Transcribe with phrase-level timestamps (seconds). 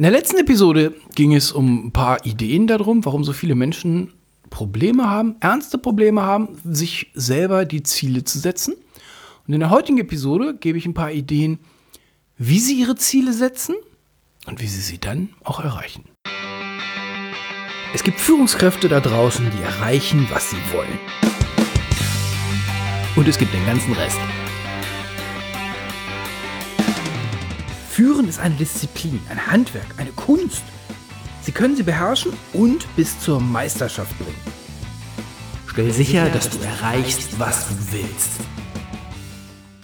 [0.00, 4.14] In der letzten Episode ging es um ein paar Ideen darum, warum so viele Menschen
[4.48, 8.76] Probleme haben, ernste Probleme haben, sich selber die Ziele zu setzen.
[9.46, 11.58] Und in der heutigen Episode gebe ich ein paar Ideen,
[12.38, 13.74] wie sie ihre Ziele setzen
[14.46, 16.04] und wie sie sie dann auch erreichen.
[17.92, 20.98] Es gibt Führungskräfte da draußen, die erreichen, was sie wollen.
[23.16, 24.18] Und es gibt den ganzen Rest.
[28.00, 30.62] Führen ist eine Disziplin, ein Handwerk, eine Kunst.
[31.42, 34.40] Sie können sie beherrschen und bis zur Meisterschaft bringen.
[35.66, 38.40] Stell sicher, dass du erreichst, was du willst.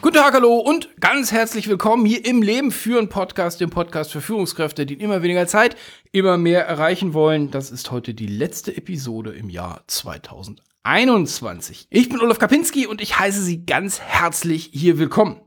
[0.00, 4.22] Guten Tag, hallo und ganz herzlich willkommen hier im Leben führen Podcast, dem Podcast für
[4.22, 5.76] Führungskräfte, die in immer weniger Zeit
[6.10, 7.50] immer mehr erreichen wollen.
[7.50, 11.88] Das ist heute die letzte Episode im Jahr 2021.
[11.90, 15.42] Ich bin Olaf Kapinski und ich heiße Sie ganz herzlich hier willkommen.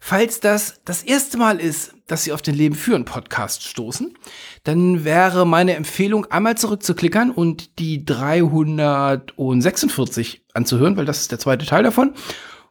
[0.00, 4.14] Falls das das erste Mal ist, dass Sie auf den Leben führen Podcast stoßen,
[4.64, 11.66] dann wäre meine Empfehlung, einmal zurückzuklickern und die 346 anzuhören, weil das ist der zweite
[11.66, 12.14] Teil davon.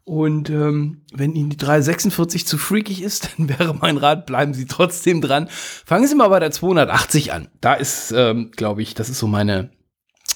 [0.07, 4.65] Und ähm, wenn Ihnen die 346 zu freakig ist, dann wäre mein Rat, bleiben Sie
[4.65, 5.49] trotzdem dran.
[5.49, 7.49] Fangen Sie mal bei der 280 an.
[7.59, 9.69] Da ist, ähm, glaube ich, das ist so meine,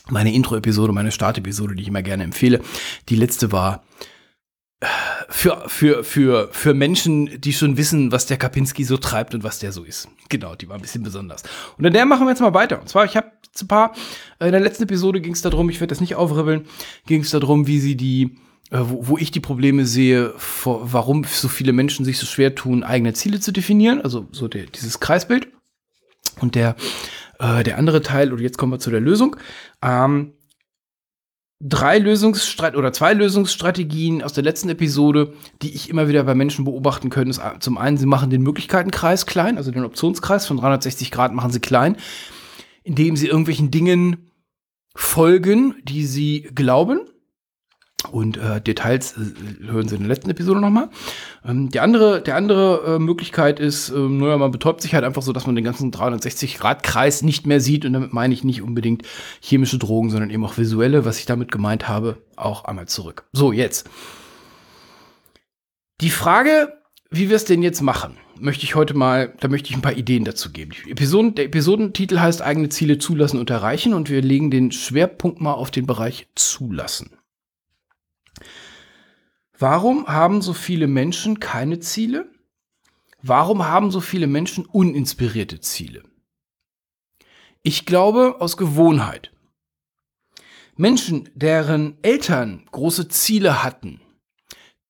[0.09, 2.59] meine Intro-Episode, meine Start-Episode, die ich immer gerne empfehle.
[3.07, 3.85] Die letzte war
[5.31, 9.59] für, für, für, für Menschen, die schon wissen, was der Kapinski so treibt und was
[9.59, 10.09] der so ist.
[10.29, 11.43] Genau, die war ein bisschen besonders.
[11.77, 12.79] Und in der machen wir jetzt mal weiter.
[12.81, 13.93] Und zwar, ich habe ein paar,
[14.39, 16.65] äh, in der letzten Episode ging es darum, ich werde das nicht aufribbeln,
[17.07, 18.37] ging es darum, wie sie die,
[18.71, 22.53] äh, wo, wo ich die Probleme sehe, vor, warum so viele Menschen sich so schwer
[22.53, 25.47] tun, eigene Ziele zu definieren, also so der, dieses Kreisbild.
[26.39, 26.75] Und der,
[27.39, 29.37] äh, der andere Teil, oder jetzt kommen wir zu der Lösung,
[29.81, 30.33] ähm,
[31.63, 36.65] drei Lösungsstrat oder zwei Lösungsstrategien aus der letzten Episode, die ich immer wieder bei Menschen
[36.65, 37.29] beobachten können.
[37.29, 41.51] Ist zum einen, sie machen den Möglichkeitenkreis klein, also den Optionskreis von 360 Grad machen
[41.51, 41.97] sie klein,
[42.83, 44.31] indem sie irgendwelchen Dingen
[44.95, 47.01] folgen, die sie glauben
[48.09, 50.89] und äh, Details äh, hören Sie in der letzten Episode nochmal.
[51.45, 55.21] Ähm, die andere, der andere äh, Möglichkeit ist, äh, naja, man betäubt sich halt einfach
[55.21, 57.85] so, dass man den ganzen 360-Grad-Kreis nicht mehr sieht.
[57.85, 59.03] Und damit meine ich nicht unbedingt
[59.39, 63.25] chemische Drogen, sondern eben auch visuelle, was ich damit gemeint habe, auch einmal zurück.
[63.33, 63.89] So, jetzt.
[66.01, 66.73] Die Frage,
[67.11, 69.97] wie wir es denn jetzt machen, möchte ich heute mal, da möchte ich ein paar
[69.97, 70.71] Ideen dazu geben.
[70.87, 75.53] Episoden, der Episodentitel heißt eigene Ziele zulassen und erreichen und wir legen den Schwerpunkt mal
[75.53, 77.11] auf den Bereich zulassen.
[79.61, 82.27] Warum haben so viele Menschen keine Ziele?
[83.21, 86.01] Warum haben so viele Menschen uninspirierte Ziele?
[87.61, 89.31] Ich glaube aus Gewohnheit.
[90.77, 94.01] Menschen, deren Eltern große Ziele hatten,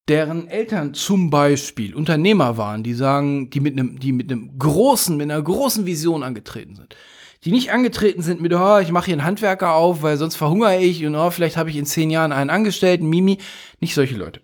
[0.08, 5.18] deren Eltern zum Beispiel Unternehmer waren, die sagen, die mit einem, die mit einem großen,
[5.18, 6.96] mit einer großen Vision angetreten sind,
[7.44, 10.80] die nicht angetreten sind mit, oh, ich mache hier einen Handwerker auf, weil sonst verhungere
[10.82, 13.38] ich und oh, vielleicht habe ich in zehn Jahren einen Angestellten, Mimi,
[13.82, 14.40] nicht solche Leute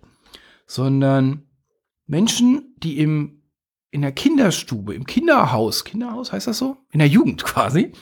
[0.68, 1.48] sondern
[2.06, 3.42] Menschen, die im,
[3.90, 6.76] in der Kinderstube, im Kinderhaus, Kinderhaus heißt das so?
[6.92, 7.92] In der Jugend quasi,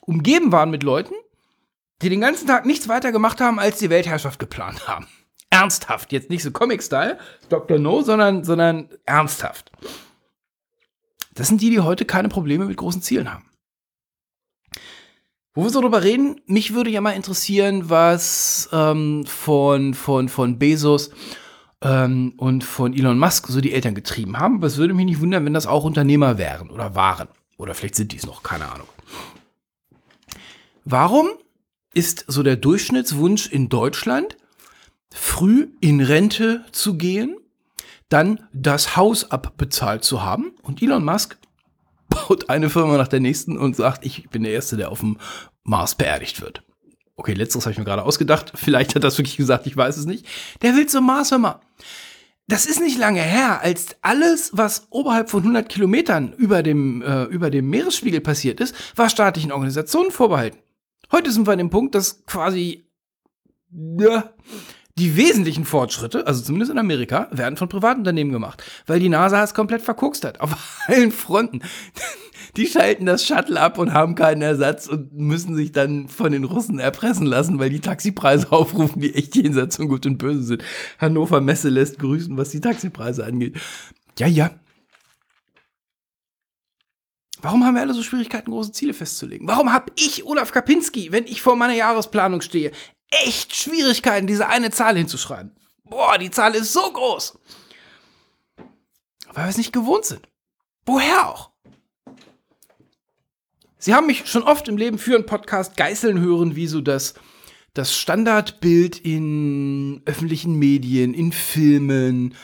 [0.00, 1.14] umgeben waren mit Leuten,
[2.02, 5.06] die den ganzen Tag nichts weiter gemacht haben, als die Weltherrschaft geplant haben.
[5.50, 7.18] Ernsthaft, jetzt nicht so Comic-Style,
[7.48, 7.78] Dr.
[7.78, 9.70] No, sondern, sondern ernsthaft.
[11.34, 13.44] Das sind die, die heute keine Probleme mit großen Zielen haben.
[15.52, 20.58] Wo wir so drüber reden, mich würde ja mal interessieren, was ähm, von, von, von
[20.58, 21.10] Bezos
[21.82, 24.56] ähm, und von Elon Musk so die Eltern getrieben haben.
[24.56, 27.28] Aber es würde mich nicht wundern, wenn das auch Unternehmer wären oder waren.
[27.56, 28.88] Oder vielleicht sind die es noch, keine Ahnung.
[30.84, 31.28] Warum
[31.92, 34.36] ist so der Durchschnittswunsch in Deutschland,
[35.12, 37.36] früh in Rente zu gehen,
[38.08, 41.38] dann das Haus abbezahlt zu haben und Elon Musk
[42.08, 45.18] baut eine Firma nach der nächsten und sagt, ich bin der Erste, der auf dem
[45.62, 46.62] Mars beerdigt wird.
[47.20, 48.52] Okay, letzteres habe ich mir gerade ausgedacht.
[48.54, 50.24] Vielleicht hat das wirklich gesagt, ich weiß es nicht.
[50.62, 51.60] Der will zum Mars, hör mal.
[52.48, 57.24] Das ist nicht lange her, als alles, was oberhalb von 100 Kilometern über dem, äh,
[57.24, 60.60] über dem Meeresspiegel passiert ist, war staatlichen Organisationen vorbehalten.
[61.12, 62.86] Heute sind wir an dem Punkt, dass quasi
[63.70, 64.32] ja,
[64.96, 69.52] die wesentlichen Fortschritte, also zumindest in Amerika, werden von Privatunternehmen gemacht, weil die NASA es
[69.52, 70.56] komplett verkokst hat, auf
[70.86, 71.60] allen Fronten
[72.56, 76.44] die schalten das Shuttle ab und haben keinen Ersatz und müssen sich dann von den
[76.44, 80.64] Russen erpressen lassen, weil die Taxipreise aufrufen, die echt jenseits von Gut und Böse sind.
[80.98, 83.58] Hannover Messe lässt grüßen, was die Taxipreise angeht.
[84.18, 84.50] Ja, ja.
[87.42, 89.48] Warum haben wir alle so Schwierigkeiten, große Ziele festzulegen?
[89.48, 92.70] Warum habe ich, Olaf Kapinski, wenn ich vor meiner Jahresplanung stehe,
[93.10, 95.56] echt Schwierigkeiten, diese eine Zahl hinzuschreiben?
[95.84, 97.38] Boah, die Zahl ist so groß.
[99.32, 100.28] Weil wir es nicht gewohnt sind.
[100.84, 101.50] Woher auch?
[103.82, 107.14] Sie haben mich schon oft im Leben für einen Podcast geißeln hören, wie so das,
[107.72, 112.34] das Standardbild in öffentlichen Medien, in Filmen,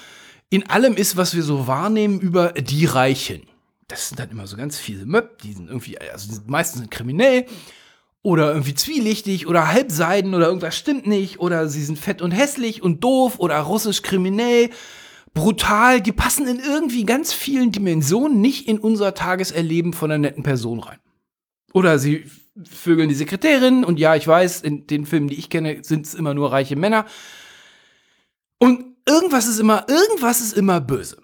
[0.49, 3.43] in allem ist, was wir so wahrnehmen über die Reichen.
[3.87, 6.91] Das sind dann immer so ganz viele Möb, die sind irgendwie, also die meistens sind
[6.91, 7.45] kriminell
[8.23, 12.83] oder irgendwie zwielichtig oder halbseiden oder irgendwas stimmt nicht oder sie sind fett und hässlich
[12.83, 14.71] und doof oder russisch kriminell,
[15.35, 20.43] brutal, die passen in irgendwie ganz vielen Dimensionen nicht in unser Tageserleben von einer netten
[20.43, 20.99] Person rein.
[21.77, 22.25] Oder sie
[22.65, 26.15] vögeln die Sekretärin und ja, ich weiß, in den Filmen, die ich kenne, sind es
[26.15, 27.05] immer nur reiche Männer.
[28.59, 31.19] Und irgendwas ist immer, irgendwas ist immer böse.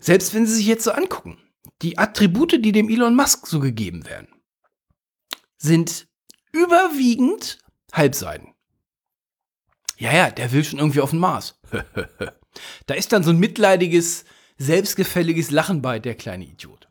[0.00, 1.38] Selbst wenn Sie sich jetzt so angucken,
[1.80, 4.34] die Attribute, die dem Elon Musk so gegeben werden,
[5.56, 6.08] sind
[6.50, 7.60] überwiegend
[7.92, 8.52] Halbseiden.
[9.96, 11.60] Ja, ja, der will schon irgendwie auf den Mars.
[12.86, 14.24] da ist dann so ein mitleidiges,
[14.58, 16.88] selbstgefälliges Lachen bei, der kleine Idiot.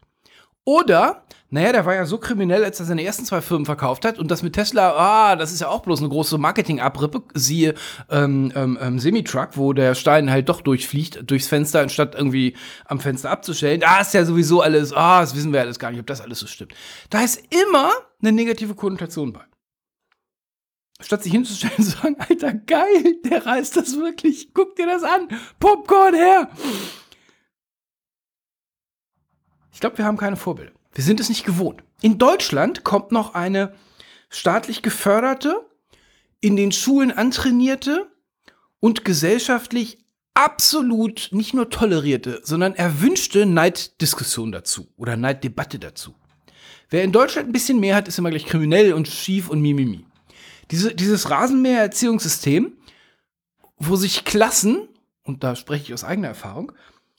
[0.64, 4.20] Oder, naja, der war ja so kriminell, als er seine ersten zwei Firmen verkauft hat
[4.20, 7.74] und das mit Tesla, ah, das ist ja auch bloß eine große Marketing-Abrippe, siehe
[8.12, 12.56] ähm, ähm, ähm, Semitruck, wo der Stein halt doch durchfliegt durchs Fenster, anstatt irgendwie
[12.86, 13.82] am Fenster abzustellen.
[13.82, 16.40] Da ist ja sowieso alles, ah, das wissen wir alles gar nicht, ob das alles
[16.40, 16.76] so stimmt.
[17.10, 17.92] Da ist immer
[18.22, 19.42] eine negative Konnotation bei.
[21.02, 25.02] Statt sich hinzustellen und zu sagen, Alter, geil, der reißt das wirklich, guck dir das
[25.02, 25.28] an,
[25.60, 26.50] Popcorn her.
[29.82, 30.74] Ich glaube, wir haben keine Vorbilder.
[30.94, 31.82] Wir sind es nicht gewohnt.
[32.04, 33.74] In Deutschland kommt noch eine
[34.30, 35.66] staatlich geförderte,
[36.40, 38.06] in den Schulen antrainierte
[38.80, 39.98] und gesellschaftlich
[40.36, 46.14] absolut nicht nur tolerierte, sondern erwünschte Neiddiskussion dazu oder Neiddebatte dazu.
[46.92, 50.06] Wer in Deutschland ein bisschen mehr hat, ist immer gleich kriminell und schief und mimimi.
[50.70, 52.74] Diese, dieses Rasenmäher-Erziehungssystem,
[53.78, 54.90] wo sich Klassen,
[55.24, 56.72] und da spreche ich aus eigener Erfahrung,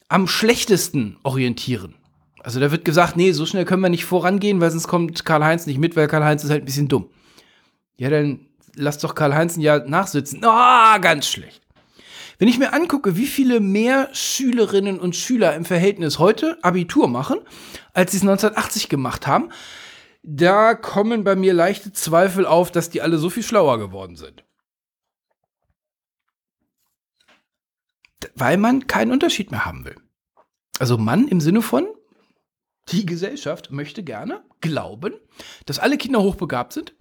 [0.06, 1.96] am schlechtesten orientieren.
[2.42, 5.66] Also da wird gesagt, nee, so schnell können wir nicht vorangehen, weil sonst kommt Karl-Heinz
[5.66, 7.08] nicht mit, weil Karl-Heinz ist halt ein bisschen dumm.
[7.96, 10.44] Ja, dann lass doch Karl-Heinz ein Jahr nachsitzen.
[10.44, 11.62] Ah, oh, ganz schlecht.
[12.38, 17.38] Wenn ich mir angucke, wie viele mehr Schülerinnen und Schüler im Verhältnis heute Abitur machen,
[17.92, 19.50] als sie es 1980 gemacht haben,
[20.24, 24.44] da kommen bei mir leichte Zweifel auf, dass die alle so viel schlauer geworden sind.
[28.34, 29.96] Weil man keinen Unterschied mehr haben will.
[30.80, 31.86] Also Mann im Sinne von,
[32.88, 35.14] die Gesellschaft möchte gerne glauben,
[35.66, 36.94] dass alle Kinder hochbegabt sind.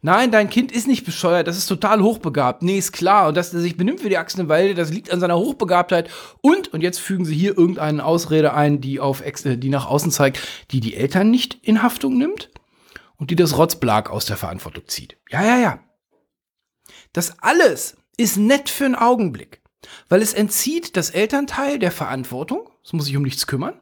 [0.00, 2.62] Nein, dein Kind ist nicht bescheuert, das ist total hochbegabt.
[2.62, 3.28] Nee, ist klar.
[3.28, 6.10] Und dass er sich benimmt wie die Achsen Walde, das liegt an seiner Hochbegabtheit.
[6.40, 10.10] Und, und jetzt fügen sie hier irgendeine Ausrede ein, die, auf, äh, die nach außen
[10.10, 10.40] zeigt,
[10.70, 12.50] die die Eltern nicht in Haftung nimmt
[13.16, 15.16] und die das Rotzblag aus der Verantwortung zieht.
[15.30, 15.80] Ja, ja, ja.
[17.12, 19.62] Das alles ist nett für einen Augenblick,
[20.08, 22.70] weil es entzieht das Elternteil der Verantwortung.
[22.84, 23.80] Es muss sich um nichts kümmern.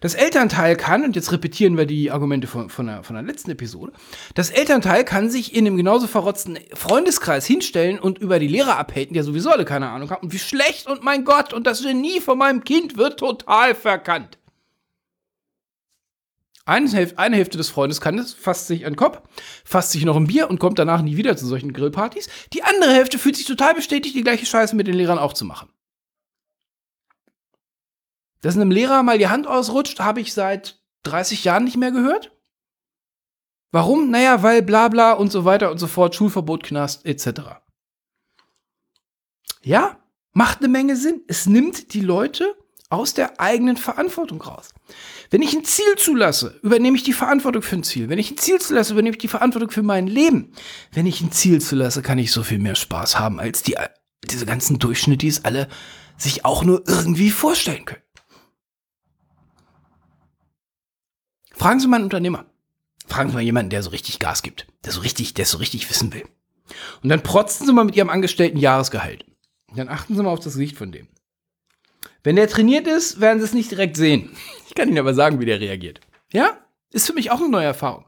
[0.00, 3.50] Das Elternteil kann, und jetzt repetieren wir die Argumente von, von, der, von der letzten
[3.50, 3.92] Episode,
[4.34, 9.14] das Elternteil kann sich in einem genauso verrotzten Freundeskreis hinstellen und über die Lehrer abhaten,
[9.14, 11.82] die ja sowieso alle keine Ahnung haben, und wie schlecht und mein Gott, und das
[11.82, 14.38] Genie von meinem Kind wird total verkannt.
[16.66, 19.20] Eine Hälfte, eine Hälfte des Freundeskantes fasst sich an Kopf,
[19.64, 22.28] fasst sich noch ein Bier und kommt danach nie wieder zu solchen Grillpartys.
[22.54, 25.44] Die andere Hälfte fühlt sich total bestätigt, die gleiche Scheiße mit den Lehrern auch zu
[25.44, 25.68] machen.
[28.44, 32.30] Dass einem Lehrer mal die Hand ausrutscht, habe ich seit 30 Jahren nicht mehr gehört.
[33.72, 34.10] Warum?
[34.10, 37.40] Naja, weil bla bla und so weiter und so fort, Schulverbot, Knast etc.
[39.62, 39.98] Ja,
[40.34, 41.22] macht eine Menge Sinn.
[41.26, 42.54] Es nimmt die Leute
[42.90, 44.74] aus der eigenen Verantwortung raus.
[45.30, 48.10] Wenn ich ein Ziel zulasse, übernehme ich die Verantwortung für ein Ziel.
[48.10, 50.52] Wenn ich ein Ziel zulasse, übernehme ich die Verantwortung für mein Leben.
[50.92, 53.76] Wenn ich ein Ziel zulasse, kann ich so viel mehr Spaß haben, als die,
[54.30, 55.66] diese ganzen Durchschnitte, die es alle
[56.18, 58.03] sich auch nur irgendwie vorstellen können.
[61.54, 62.46] Fragen Sie mal einen Unternehmer.
[63.06, 65.88] Fragen Sie mal jemanden, der so richtig Gas gibt, der so richtig, der so richtig
[65.88, 66.24] wissen will.
[67.02, 69.24] Und dann protzen Sie mal mit Ihrem Angestellten Jahresgehalt.
[69.68, 71.08] Und dann achten Sie mal auf das Gesicht von dem.
[72.22, 74.36] Wenn der trainiert ist, werden Sie es nicht direkt sehen.
[74.66, 76.00] Ich kann Ihnen aber sagen, wie der reagiert.
[76.32, 76.58] Ja?
[76.90, 78.06] Ist für mich auch eine neue Erfahrung.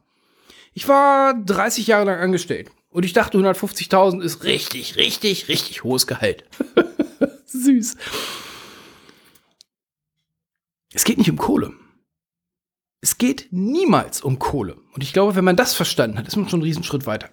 [0.72, 6.08] Ich war 30 Jahre lang angestellt und ich dachte, 150.000 ist richtig, richtig, richtig hohes
[6.08, 6.42] Gehalt.
[7.46, 7.96] Süß.
[10.92, 11.72] Es geht nicht um Kohle.
[13.06, 14.78] Es geht niemals um Kohle.
[14.92, 17.28] Und ich glaube, wenn man das verstanden hat, ist man schon einen Riesenschritt weiter.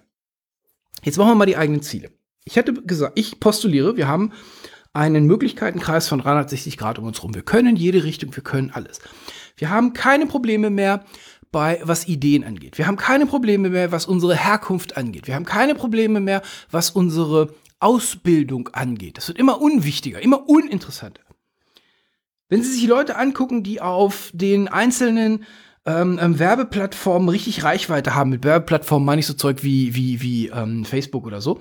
[1.02, 2.12] Jetzt machen wir mal die eigenen Ziele.
[2.44, 4.30] Ich hätte gesagt, ich postuliere, wir haben
[4.92, 7.34] einen Möglichkeitenkreis von 360 Grad um uns herum.
[7.34, 9.00] Wir können jede Richtung, wir können alles.
[9.56, 11.04] Wir haben keine Probleme mehr
[11.50, 12.78] bei was Ideen angeht.
[12.78, 15.26] Wir haben keine Probleme mehr, was unsere Herkunft angeht.
[15.26, 19.18] Wir haben keine Probleme mehr, was unsere Ausbildung angeht.
[19.18, 21.22] Das wird immer unwichtiger, immer uninteressanter.
[22.48, 25.44] Wenn Sie sich Leute angucken, die auf den einzelnen
[25.86, 28.30] ähm, ähm, Werbeplattformen richtig Reichweite haben.
[28.30, 31.60] Mit Werbeplattformen meine ich so Zeug wie, wie, wie ähm, Facebook oder so,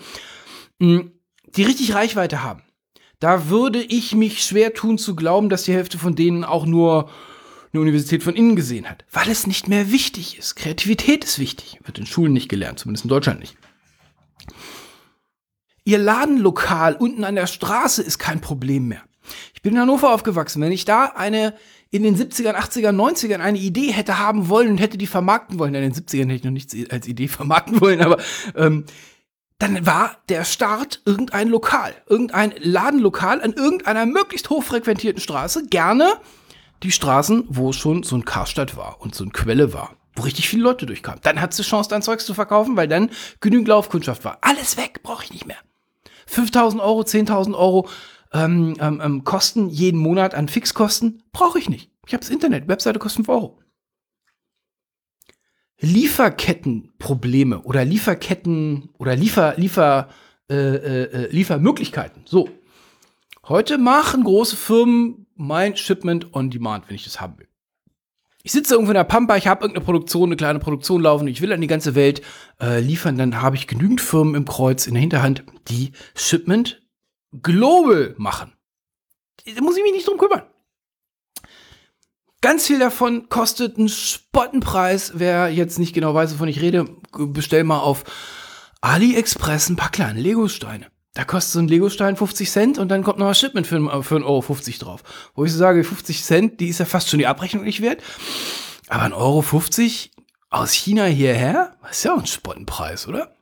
[0.80, 1.00] mm,
[1.56, 2.64] die richtig Reichweite haben.
[3.20, 7.10] Da würde ich mich schwer tun zu glauben, dass die Hälfte von denen auch nur
[7.72, 10.56] eine Universität von innen gesehen hat, weil es nicht mehr wichtig ist.
[10.56, 13.58] Kreativität ist wichtig, wird in Schulen nicht gelernt, zumindest in Deutschland nicht.
[15.86, 19.02] Ihr Ladenlokal unten an der Straße ist kein Problem mehr.
[19.54, 20.62] Ich bin in Hannover aufgewachsen.
[20.62, 21.54] Wenn ich da eine
[21.94, 25.76] in den 70ern, 80ern, 90ern eine Idee hätte haben wollen und hätte die vermarkten wollen,
[25.76, 28.18] in den 70ern hätte ich noch nichts als Idee vermarkten wollen, aber
[28.56, 28.86] ähm,
[29.60, 36.14] dann war der Start irgendein Lokal, irgendein Ladenlokal an irgendeiner möglichst hochfrequentierten Straße, gerne
[36.82, 40.50] die Straßen, wo schon so ein Karstadt war und so eine Quelle war, wo richtig
[40.50, 41.22] viele Leute durchkamen.
[41.22, 44.40] Dann hat sie Chance, dein Zeugs zu verkaufen, weil dann genügend Laufkundschaft war.
[44.42, 45.58] Alles weg, brauche ich nicht mehr.
[46.26, 47.88] 5000 Euro, 10.000 Euro
[48.34, 51.92] ähm, ähm, ähm, Kosten jeden Monat an Fixkosten, brauche ich nicht.
[52.06, 53.60] Ich habe das Internet, Webseite kostet 5 Euro.
[55.80, 60.10] Lieferkettenprobleme oder Lieferketten oder Liefer, Liefer,
[60.50, 62.24] äh, äh, äh, Liefermöglichkeiten.
[62.26, 62.50] So.
[63.46, 67.48] Heute machen große Firmen mein Shipment on Demand, wenn ich das haben will.
[68.44, 71.42] Ich sitze irgendwo in der Pampa, ich habe irgendeine Produktion, eine kleine Produktion laufen, ich
[71.42, 72.22] will an die ganze Welt
[72.62, 76.83] äh, liefern, dann habe ich genügend Firmen im Kreuz in der Hinterhand, die Shipment
[77.42, 78.54] global machen.
[79.46, 80.44] Da muss ich mich nicht drum kümmern.
[82.42, 85.14] Ganz viel davon kostet einen Spottenpreis.
[85.16, 88.04] Wer jetzt nicht genau weiß, wovon ich rede, bestell mal auf
[88.82, 90.88] AliExpress ein paar kleine Lego-Steine.
[91.14, 94.16] Da kostet so ein Lego-Stein 50 Cent und dann kommt noch ein Shipment für, für
[94.18, 95.04] 1,50 Euro 50 drauf.
[95.36, 98.02] Wo ich so sage, 50 Cent, die ist ja fast schon die Abrechnung nicht wert.
[98.90, 100.12] Aber 1,50 Euro 50
[100.50, 103.36] aus China hierher, ist ja auch ein Spottenpreis, oder?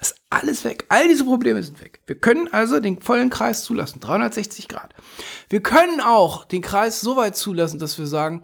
[0.00, 0.84] Ist alles weg.
[0.88, 2.00] All diese Probleme sind weg.
[2.06, 4.94] Wir können also den vollen Kreis zulassen, 360 Grad.
[5.48, 8.42] Wir können auch den Kreis so weit zulassen, dass wir sagen,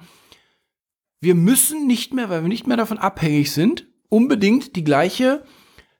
[1.20, 5.44] wir müssen nicht mehr, weil wir nicht mehr davon abhängig sind, unbedingt die gleiche,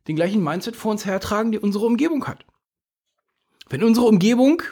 [0.08, 2.44] den gleichen Mindset vor uns hertragen, die unsere Umgebung hat.
[3.68, 4.62] Wenn unsere Umgebung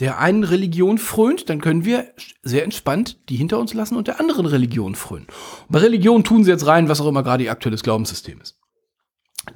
[0.00, 2.12] der einen Religion frönt, dann können wir
[2.42, 5.26] sehr entspannt die hinter uns lassen und der anderen Religion frönen.
[5.26, 8.59] Und bei Religion tun sie jetzt rein, was auch immer gerade ihr aktuelles Glaubenssystem ist.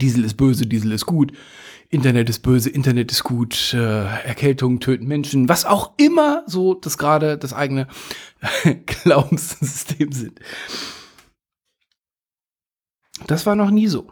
[0.00, 1.32] Diesel ist böse, Diesel ist gut,
[1.90, 6.98] Internet ist böse, Internet ist gut, äh, Erkältungen töten Menschen, was auch immer so das
[6.98, 7.86] gerade das eigene
[8.86, 10.40] Glaubenssystem sind.
[13.26, 14.10] Das war noch nie so.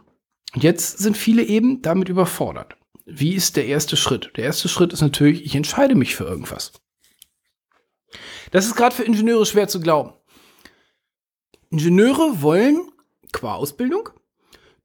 [0.55, 2.77] Jetzt sind viele eben damit überfordert.
[3.05, 4.31] Wie ist der erste Schritt?
[4.37, 6.71] Der erste Schritt ist natürlich, ich entscheide mich für irgendwas.
[8.51, 10.13] Das ist gerade für Ingenieure schwer zu glauben.
[11.69, 12.91] Ingenieure wollen
[13.31, 14.09] qua Ausbildung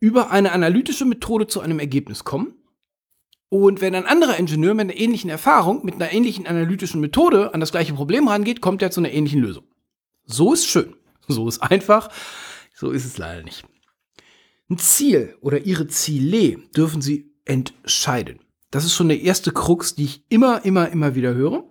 [0.01, 2.55] über eine analytische Methode zu einem Ergebnis kommen.
[3.51, 7.61] Und wenn ein anderer Ingenieur mit einer ähnlichen Erfahrung, mit einer ähnlichen analytischen Methode an
[7.61, 9.65] das gleiche Problem rangeht, kommt er zu einer ähnlichen Lösung.
[10.25, 10.95] So ist schön.
[11.27, 12.11] So ist einfach.
[12.75, 13.65] So ist es leider nicht.
[14.71, 18.41] Ein Ziel oder ihre Ziele dürfen sie entscheiden.
[18.71, 21.65] Das ist schon der erste Krux, die ich immer, immer, immer wieder höre.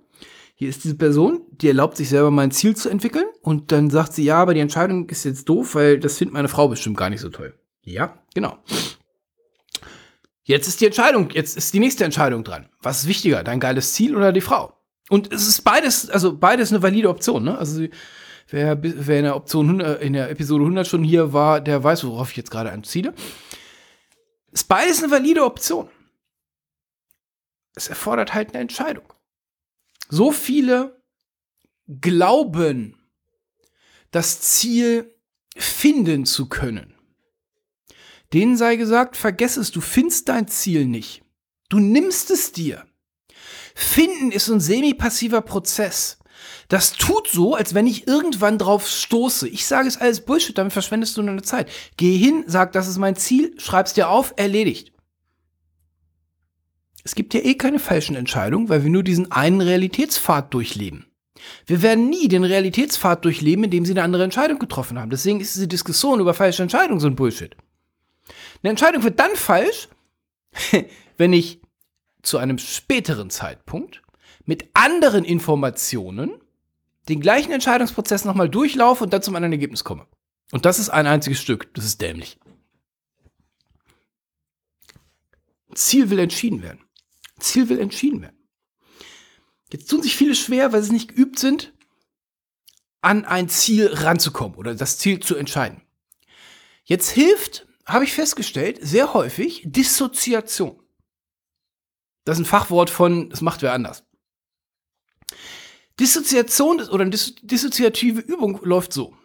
[0.55, 3.91] Hier ist diese Person, die erlaubt sich selber mal ein Ziel zu entwickeln und dann
[3.91, 6.97] sagt sie, ja, aber die Entscheidung ist jetzt doof, weil das findet meine Frau bestimmt
[6.97, 7.53] gar nicht so toll.
[7.87, 8.57] Ja, genau.
[10.43, 12.69] Jetzt ist die Entscheidung, jetzt ist die nächste Entscheidung dran.
[12.81, 14.77] Was ist wichtiger, dein geiles Ziel oder die Frau?
[15.09, 17.57] Und es ist beides, also beides eine valide Option, ne?
[17.57, 17.87] Also
[18.49, 22.03] wer, wer in der Option 100, in der Episode 100 schon hier war, der weiß,
[22.03, 23.13] worauf ich jetzt gerade anziele.
[24.51, 25.89] Ist beides eine valide Option.
[27.73, 29.13] Es erfordert halt eine Entscheidung.
[30.09, 31.01] So viele
[31.87, 32.99] glauben,
[34.11, 35.15] das Ziel
[35.55, 36.96] finden zu können.
[38.33, 41.23] Denen sei gesagt, vergess es, du findest dein Ziel nicht.
[41.69, 42.85] Du nimmst es dir.
[43.75, 46.17] Finden ist ein semi-passiver Prozess.
[46.67, 49.47] Das tut so, als wenn ich irgendwann drauf stoße.
[49.47, 51.69] Ich sage es alles Bullshit, damit verschwendest du nur eine Zeit.
[51.95, 54.91] Geh hin, sag, das ist mein Ziel, schreib's dir auf, erledigt.
[57.03, 61.05] Es gibt ja eh keine falschen Entscheidungen, weil wir nur diesen einen Realitätspfad durchleben.
[61.65, 65.09] Wir werden nie den Realitätspfad durchleben, indem sie eine andere Entscheidung getroffen haben.
[65.09, 67.55] Deswegen ist diese Diskussion über falsche Entscheidungen so ein Bullshit.
[68.61, 69.89] Eine Entscheidung wird dann falsch,
[71.17, 71.61] wenn ich
[72.21, 74.01] zu einem späteren Zeitpunkt
[74.45, 76.41] mit anderen Informationen
[77.07, 80.07] den gleichen Entscheidungsprozess nochmal durchlaufe und dann zum anderen Ergebnis komme.
[80.51, 81.73] Und das ist ein einziges Stück.
[81.73, 82.37] Das ist dämlich.
[85.73, 86.83] Ziel will entschieden werden.
[87.39, 88.37] Ziel will entschieden werden.
[89.71, 91.73] Jetzt tun sich viele schwer, weil sie nicht geübt sind,
[93.01, 95.81] an ein Ziel ranzukommen oder das Ziel zu entscheiden.
[96.83, 100.79] Jetzt hilft habe ich festgestellt, sehr häufig Dissoziation.
[102.25, 104.03] Das ist ein Fachwort von, das macht wer anders.
[105.99, 109.15] Dissoziation oder eine dissoziative Übung läuft so.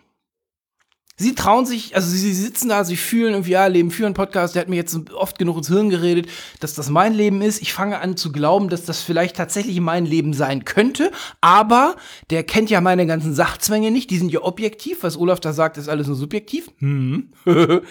[1.16, 4.62] Sie trauen sich, also sie sitzen da, sie fühlen irgendwie, ja, Leben führen Podcast, der
[4.62, 6.28] hat mir jetzt oft genug ins Hirn geredet,
[6.60, 7.60] dass das mein Leben ist.
[7.60, 11.96] Ich fange an zu glauben, dass das vielleicht tatsächlich mein Leben sein könnte, aber
[12.30, 15.76] der kennt ja meine ganzen Sachzwänge nicht, die sind ja objektiv, was Olaf da sagt,
[15.76, 16.70] ist alles nur subjektiv.
[16.78, 17.30] Hm.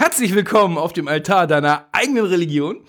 [0.00, 2.82] Herzlich willkommen auf dem Altar deiner eigenen Religion.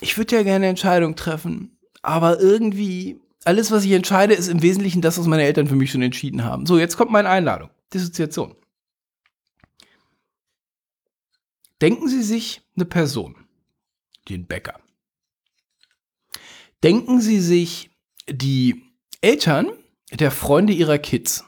[0.00, 5.02] Ich würde ja gerne Entscheidungen treffen, aber irgendwie alles, was ich entscheide, ist im Wesentlichen
[5.02, 6.66] das, was meine Eltern für mich schon entschieden haben.
[6.66, 7.70] So, jetzt kommt meine Einladung.
[7.92, 8.54] Dissoziation.
[11.80, 13.34] Denken Sie sich eine Person,
[14.28, 14.78] den Bäcker.
[16.84, 17.90] Denken Sie sich
[18.28, 18.84] die
[19.20, 19.72] Eltern
[20.12, 21.44] der Freunde Ihrer Kids.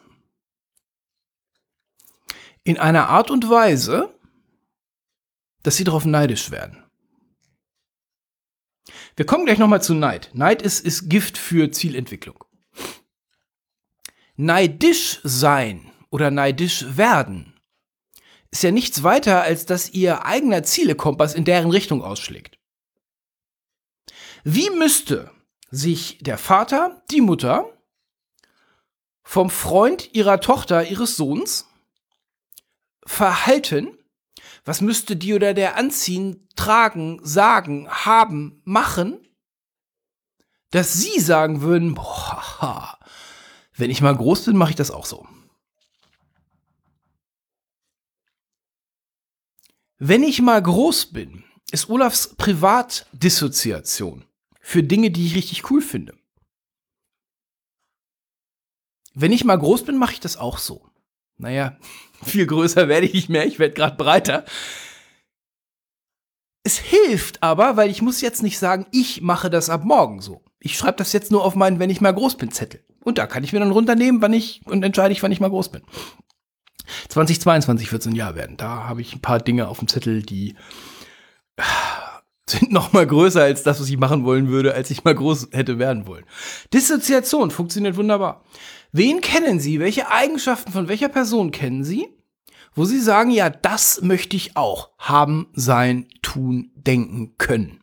[2.64, 4.12] In einer Art und Weise,
[5.62, 6.83] dass sie darauf neidisch werden.
[9.16, 10.30] Wir kommen gleich nochmal zu Neid.
[10.33, 12.42] Neid ist, ist Gift für Zielentwicklung.
[14.37, 17.54] Neidisch sein oder neidisch werden
[18.54, 22.56] ist ja nichts weiter, als dass ihr eigener Zielekompass in deren Richtung ausschlägt.
[24.44, 25.33] Wie müsste
[25.73, 27.68] sich der Vater, die Mutter
[29.25, 31.68] vom Freund ihrer Tochter, ihres Sohns
[33.06, 33.99] verhalten,
[34.64, 39.18] was müsste die oder der anziehen, tragen, sagen, haben, machen,
[40.70, 42.99] dass sie sagen würden, boah,
[43.76, 45.26] wenn ich mal groß bin, mache ich das auch so.
[49.99, 54.25] Wenn ich mal groß bin, ist Olafs Privatdissoziation
[54.61, 56.16] für Dinge, die ich richtig cool finde.
[59.14, 60.88] Wenn ich mal groß bin, mache ich das auch so.
[61.44, 61.76] Naja,
[62.24, 64.44] viel größer werde ich nicht mehr, ich werde gerade breiter.
[66.66, 70.42] Es hilft aber, weil ich muss jetzt nicht sagen, ich mache das ab morgen so.
[70.60, 72.82] Ich schreibe das jetzt nur auf meinen, wenn ich mal groß bin, Zettel.
[73.04, 75.50] Und da kann ich mir dann runternehmen, wann ich und entscheide ich, wann ich mal
[75.50, 75.82] groß bin.
[77.10, 78.56] 2022 wird es ein Jahr werden.
[78.56, 80.54] Da habe ich ein paar Dinge auf dem Zettel, die
[82.48, 85.48] sind noch mal größer als das, was ich machen wollen würde, als ich mal groß
[85.52, 86.24] hätte werden wollen.
[86.72, 88.42] Dissoziation funktioniert wunderbar.
[88.96, 89.80] Wen kennen Sie?
[89.80, 92.16] Welche Eigenschaften von welcher Person kennen Sie?
[92.76, 97.83] Wo Sie sagen, ja, das möchte ich auch haben, sein, tun, denken können.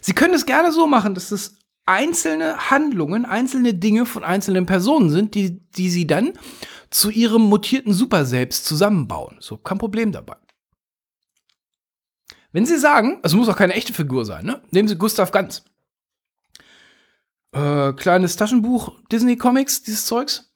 [0.00, 5.10] Sie können es gerne so machen, dass es einzelne Handlungen, einzelne Dinge von einzelnen Personen
[5.10, 6.32] sind, die, die Sie dann
[6.88, 9.36] zu Ihrem mutierten Superselbst zusammenbauen.
[9.40, 10.36] So, kein Problem dabei.
[12.50, 14.62] Wenn Sie sagen, also muss auch keine echte Figur sein, ne?
[14.70, 15.64] Nehmen Sie Gustav Ganz
[17.54, 20.52] äh, kleines Taschenbuch Disney Comics, dieses Zeugs.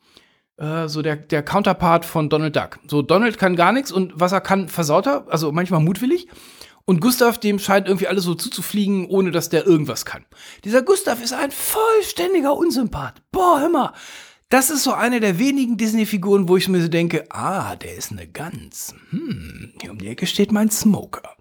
[0.57, 2.81] Äh, so der, der Counterpart von Donald Duck.
[2.89, 6.29] So, Donald kann gar nichts und was er kann, versaut er, also manchmal mutwillig.
[6.85, 10.25] Und Gustav, dem scheint irgendwie alles so zuzufliegen, ohne dass der irgendwas kann.
[10.65, 13.23] Dieser Gustav ist ein vollständiger Unsympath.
[13.31, 13.93] Boah, hör mal.
[14.49, 18.11] Das ist so eine der wenigen Disney-Figuren, wo ich mir so denke, ah, der ist
[18.11, 18.95] eine Gans.
[19.11, 21.37] Hm, hier um die Ecke steht mein Smoker.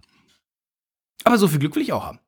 [1.24, 2.20] Aber so viel Glück will ich auch haben.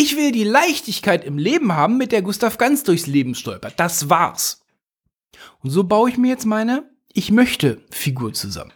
[0.00, 3.80] Ich will die Leichtigkeit im Leben haben, mit der Gustav ganz durchs Leben stolpert.
[3.80, 4.64] Das war's.
[5.58, 8.72] Und so baue ich mir jetzt meine Ich möchte Figur zusammen.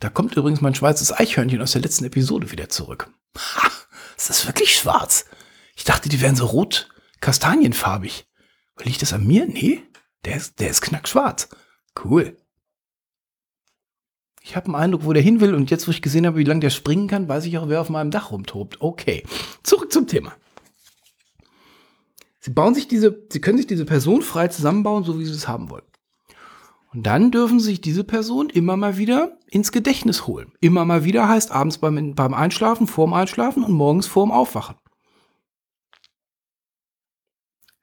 [0.00, 3.08] Da kommt übrigens mein schwarzes Eichhörnchen aus der letzten Episode wieder zurück.
[3.38, 3.70] Ha,
[4.16, 5.26] ist das wirklich schwarz?
[5.76, 6.88] Ich dachte, die wären so rot
[7.20, 8.26] kastanienfarbig.
[8.82, 9.46] Liegt das an mir?
[9.46, 9.84] Nee,
[10.24, 11.50] der ist, der ist knackschwarz.
[12.04, 12.36] Cool.
[14.44, 16.44] Ich habe einen Eindruck, wo der hin will und jetzt, wo ich gesehen habe, wie
[16.44, 18.80] lange der springen kann, weiß ich auch, wer auf meinem Dach rumtobt.
[18.80, 19.22] Okay,
[19.62, 20.32] zurück zum Thema.
[22.40, 25.46] Sie bauen sich diese, Sie können sich diese Person frei zusammenbauen, so wie Sie es
[25.46, 25.84] haben wollen.
[26.92, 30.52] Und dann dürfen sich diese Person immer mal wieder ins Gedächtnis holen.
[30.60, 34.76] Immer mal wieder heißt abends beim, beim Einschlafen, vorm Einschlafen und morgens vorm Aufwachen.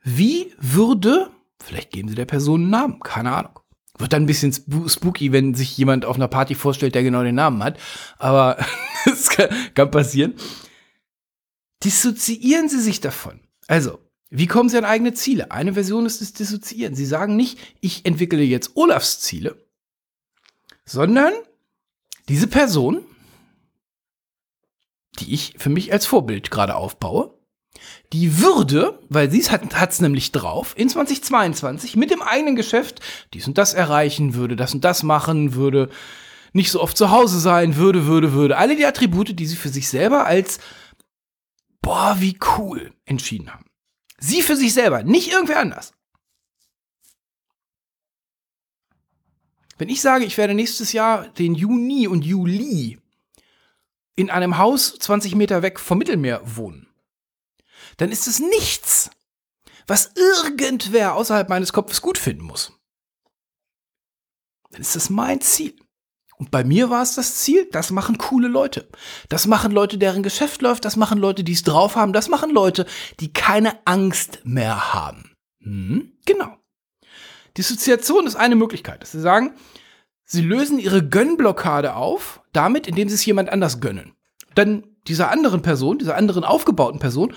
[0.04, 3.59] Wie würde, vielleicht geben Sie der Person einen Namen, keine Ahnung.
[4.00, 7.36] Wird dann ein bisschen spooky, wenn sich jemand auf einer Party vorstellt, der genau den
[7.36, 7.78] Namen hat.
[8.18, 8.58] Aber
[9.06, 10.34] das kann, kann passieren.
[11.84, 13.42] Dissoziieren Sie sich davon.
[13.68, 15.52] Also, wie kommen Sie an eigene Ziele?
[15.52, 16.96] Eine Version ist das Dissoziieren.
[16.96, 19.64] Sie sagen nicht, ich entwickle jetzt Olafs Ziele,
[20.86, 21.34] sondern
[22.30, 23.04] diese Person,
[25.20, 27.39] die ich für mich als Vorbild gerade aufbaue,
[28.14, 33.02] die würde, weil sie hat es nämlich drauf, in 2022 mit dem eigenen Geschäft
[33.34, 35.90] dies und das erreichen, würde das und das machen, würde
[36.54, 38.58] nicht so oft zu Hause sein, würde, würde, würde.
[38.58, 40.60] Alle die Attribute, die sie für sich selber als
[41.82, 43.66] boah, wie cool entschieden haben.
[44.20, 45.94] Sie für sich selber, nicht irgendwer anders.
[49.78, 53.00] Wenn ich sage, ich werde nächstes Jahr den Juni und Juli
[54.16, 56.89] in einem Haus 20 Meter weg vom Mittelmeer wohnen,
[58.00, 59.12] dann ist es nichts,
[59.88, 62.72] was irgendwer außerhalb meines Kopfes gut finden muss,
[64.72, 65.76] dann ist das mein Ziel.
[66.38, 68.88] Und bei mir war es das Ziel, das machen coole Leute.
[69.28, 72.52] Das machen Leute, deren Geschäft läuft, das machen Leute, die es drauf haben, das machen
[72.52, 72.86] Leute,
[73.20, 75.36] die keine Angst mehr haben.
[75.62, 76.56] Hm, genau.
[77.58, 79.54] Dissoziation ist eine Möglichkeit, dass sie sagen,
[80.24, 84.14] sie lösen ihre Gönnblockade auf, damit, indem sie es jemand anders gönnen.
[84.56, 87.34] Dann dieser anderen Person, dieser anderen aufgebauten Person,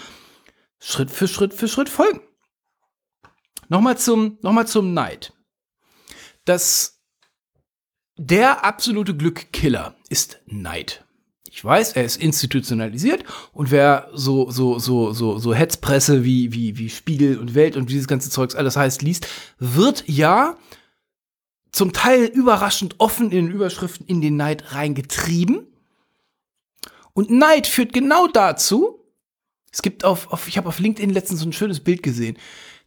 [0.84, 2.20] Schritt für Schritt für Schritt folgen.
[3.68, 5.32] Nochmal zum, nochmal zum Neid.
[6.44, 7.00] Das,
[8.16, 11.04] der absolute Glückkiller ist Neid.
[11.48, 16.76] Ich weiß, er ist institutionalisiert und wer so, so, so, so, so Hetzpresse wie, wie,
[16.78, 20.56] wie Spiegel und Welt und dieses ganze Zeugs alles heißt, liest, wird ja
[21.70, 25.68] zum Teil überraschend offen in den Überschriften in den Neid reingetrieben.
[27.12, 29.01] Und Neid führt genau dazu,
[29.72, 32.36] es gibt auf, auf ich habe auf LinkedIn letztens so ein schönes Bild gesehen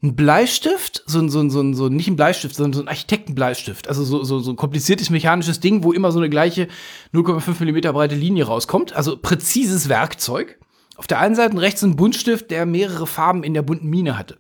[0.05, 2.87] ein Bleistift, so ein, so ein, so ein, so nicht ein Bleistift, sondern so ein
[2.87, 3.87] Architektenbleistift.
[3.87, 6.67] Also so, so, so ein kompliziertes mechanisches Ding, wo immer so eine gleiche
[7.13, 8.93] 0,5 Millimeter breite Linie rauskommt.
[8.93, 10.59] Also präzises Werkzeug.
[10.95, 14.37] Auf der einen Seite rechts ein Buntstift, der mehrere Farben in der bunten Mine hatte.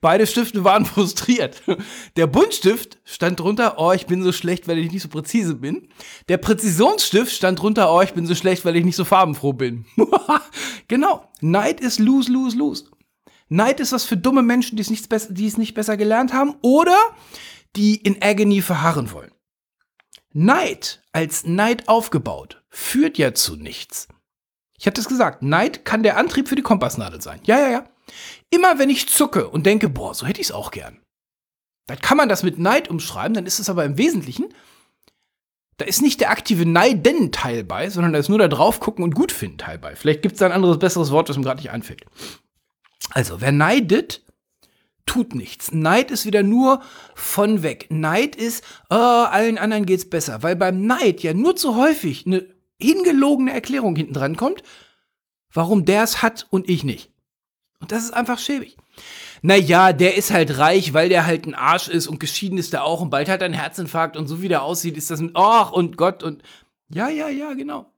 [0.00, 1.62] Beide Stifte waren frustriert.
[2.16, 5.88] Der Buntstift stand drunter, oh, ich bin so schlecht, weil ich nicht so präzise bin.
[6.28, 9.84] Der Präzisionsstift stand drunter, oh, ich bin so schlecht, weil ich nicht so farbenfroh bin.
[10.88, 11.28] genau.
[11.40, 12.84] Neid ist lose, lose, lose.
[13.48, 16.54] Neid ist was für dumme Menschen, die es, nichts die es nicht besser gelernt haben
[16.62, 16.96] oder
[17.76, 19.32] die in Agony verharren wollen.
[20.32, 24.06] Neid als Neid aufgebaut führt ja zu nichts.
[24.78, 27.40] Ich hatte es gesagt, Neid kann der Antrieb für die Kompassnadel sein.
[27.44, 27.84] Ja, ja, ja.
[28.50, 31.00] Immer wenn ich zucke und denke, boah, so hätte ich es auch gern.
[31.86, 34.52] Dann kann man das mit Neid umschreiben, dann ist es aber im Wesentlichen,
[35.76, 39.78] da ist nicht der aktive Neiden-Teil bei, sondern da ist nur der Draufgucken und Gutfinden-Teil
[39.78, 39.96] bei.
[39.96, 42.04] Vielleicht gibt es da ein anderes, besseres Wort, das mir gerade nicht einfällt.
[43.12, 44.22] Also, wer neidet,
[45.06, 45.72] tut nichts.
[45.72, 46.82] Neid ist wieder nur
[47.14, 47.86] von weg.
[47.88, 50.42] Neid ist, oh, allen anderen geht's besser.
[50.42, 52.46] Weil beim Neid ja nur zu häufig eine
[52.78, 54.62] hingelogene Erklärung hinten dran kommt,
[55.52, 57.10] warum der es hat und ich nicht.
[57.80, 58.76] Und das ist einfach schäbig.
[59.42, 62.84] Naja, der ist halt reich, weil der halt ein Arsch ist und geschieden ist der
[62.84, 65.32] auch und bald hat er einen Herzinfarkt und so wie der aussieht, ist das mit,
[65.34, 66.42] ach und Gott und,
[66.90, 67.90] ja, ja, ja, genau.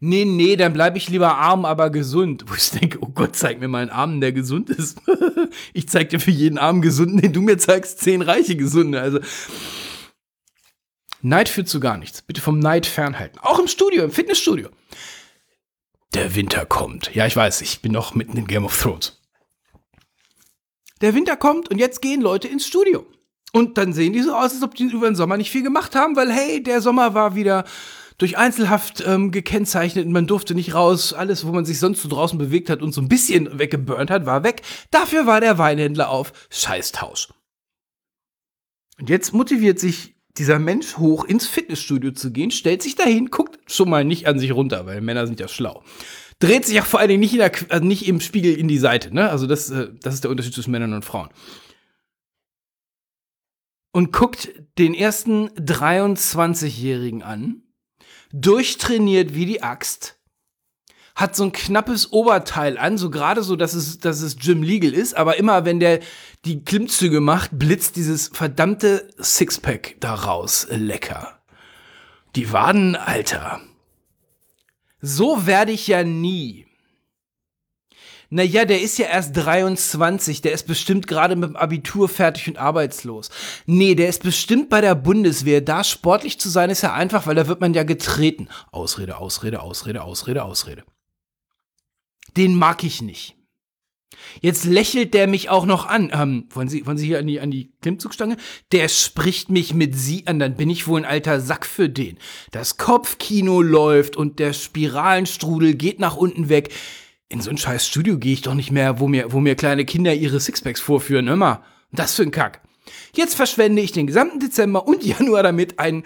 [0.00, 2.44] Nee, nee, dann bleibe ich lieber arm, aber gesund.
[2.46, 5.00] Wo ich denke, oh Gott, zeig mir mal einen Armen, der gesund ist.
[5.72, 9.00] ich zeig dir für jeden Armen gesunden, den du mir zeigst, zehn reiche Gesunde.
[9.00, 9.20] Also,
[11.22, 12.22] Neid führt zu gar nichts.
[12.22, 13.38] Bitte vom Neid fernhalten.
[13.40, 14.68] Auch im Studio, im Fitnessstudio.
[16.14, 17.14] Der Winter kommt.
[17.14, 19.20] Ja, ich weiß, ich bin noch mitten in Game of Thrones.
[21.00, 23.06] Der Winter kommt und jetzt gehen Leute ins Studio.
[23.52, 25.94] Und dann sehen die so aus, als ob die über den Sommer nicht viel gemacht
[25.94, 27.64] haben, weil hey, der Sommer war wieder
[28.18, 31.12] durch Einzelhaft ähm, gekennzeichnet und man durfte nicht raus.
[31.12, 34.26] Alles, wo man sich sonst so draußen bewegt hat und so ein bisschen weggeburnt hat,
[34.26, 34.62] war weg.
[34.90, 37.28] Dafür war der Weinhändler auf Scheißtausch.
[39.00, 43.58] Und jetzt motiviert sich dieser Mensch hoch ins Fitnessstudio zu gehen, stellt sich dahin, guckt
[43.70, 45.82] schon mal nicht an sich runter, weil Männer sind ja schlau.
[46.38, 48.78] Dreht sich auch vor allen Dingen nicht, in der, also nicht im Spiegel in die
[48.78, 49.30] Seite, ne?
[49.30, 51.28] Also das, äh, das ist der Unterschied zwischen Männern und Frauen
[53.92, 57.62] und guckt den ersten 23-Jährigen an,
[58.32, 60.18] durchtrainiert wie die Axt,
[61.14, 64.92] hat so ein knappes Oberteil an, so gerade so, dass es, dass es Gym Legal
[64.92, 66.00] ist, aber immer wenn der
[66.44, 70.66] die Klimmzüge macht, blitzt dieses verdammte Sixpack da raus.
[70.70, 71.38] Lecker.
[72.34, 73.60] Die Waden, Alter.
[75.00, 76.66] So werde ich ja nie.
[78.34, 82.56] Naja, der ist ja erst 23, der ist bestimmt gerade mit dem Abitur fertig und
[82.56, 83.28] arbeitslos.
[83.66, 85.60] Nee, der ist bestimmt bei der Bundeswehr.
[85.60, 88.48] Da sportlich zu sein ist ja einfach, weil da wird man ja getreten.
[88.70, 90.82] Ausrede, Ausrede, Ausrede, Ausrede, Ausrede.
[92.36, 93.36] Den mag ich nicht.
[94.40, 96.10] Jetzt lächelt der mich auch noch an.
[96.14, 98.36] Ähm, wollen Sie, wollen Sie hier an die, an die Klimmzugstange?
[98.70, 102.18] Der spricht mich mit Sie an, dann bin ich wohl ein alter Sack für den.
[102.50, 106.70] Das Kopfkino läuft und der Spiralenstrudel geht nach unten weg
[107.32, 109.86] in so ein scheiß Studio gehe ich doch nicht mehr, wo mir, wo mir kleine
[109.86, 111.28] Kinder ihre Sixpacks vorführen.
[111.28, 111.62] Immer.
[111.90, 112.60] Das für ein Kack.
[113.14, 116.04] Jetzt verschwende ich den gesamten Dezember und Januar damit, ein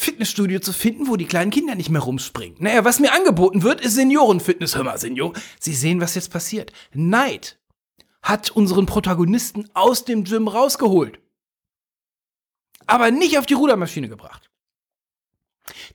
[0.00, 2.56] Fitnessstudio zu finden, wo die kleinen Kinder nicht mehr rumspringen.
[2.60, 4.76] Naja, was mir angeboten wird, ist Seniorenfitness.
[4.76, 5.32] Hör mal, Senior.
[5.58, 6.72] Sie sehen, was jetzt passiert.
[6.92, 7.58] Neid
[8.22, 11.18] hat unseren Protagonisten aus dem Gym rausgeholt.
[12.86, 14.50] Aber nicht auf die Rudermaschine gebracht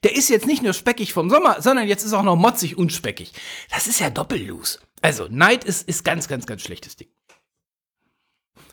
[0.03, 2.93] der ist jetzt nicht nur speckig vom Sommer, sondern jetzt ist auch noch motzig und
[2.93, 3.33] speckig.
[3.71, 4.79] Das ist ja doppellos.
[5.01, 7.07] Also, Neid ist, ist ganz, ganz, ganz schlechtes Ding.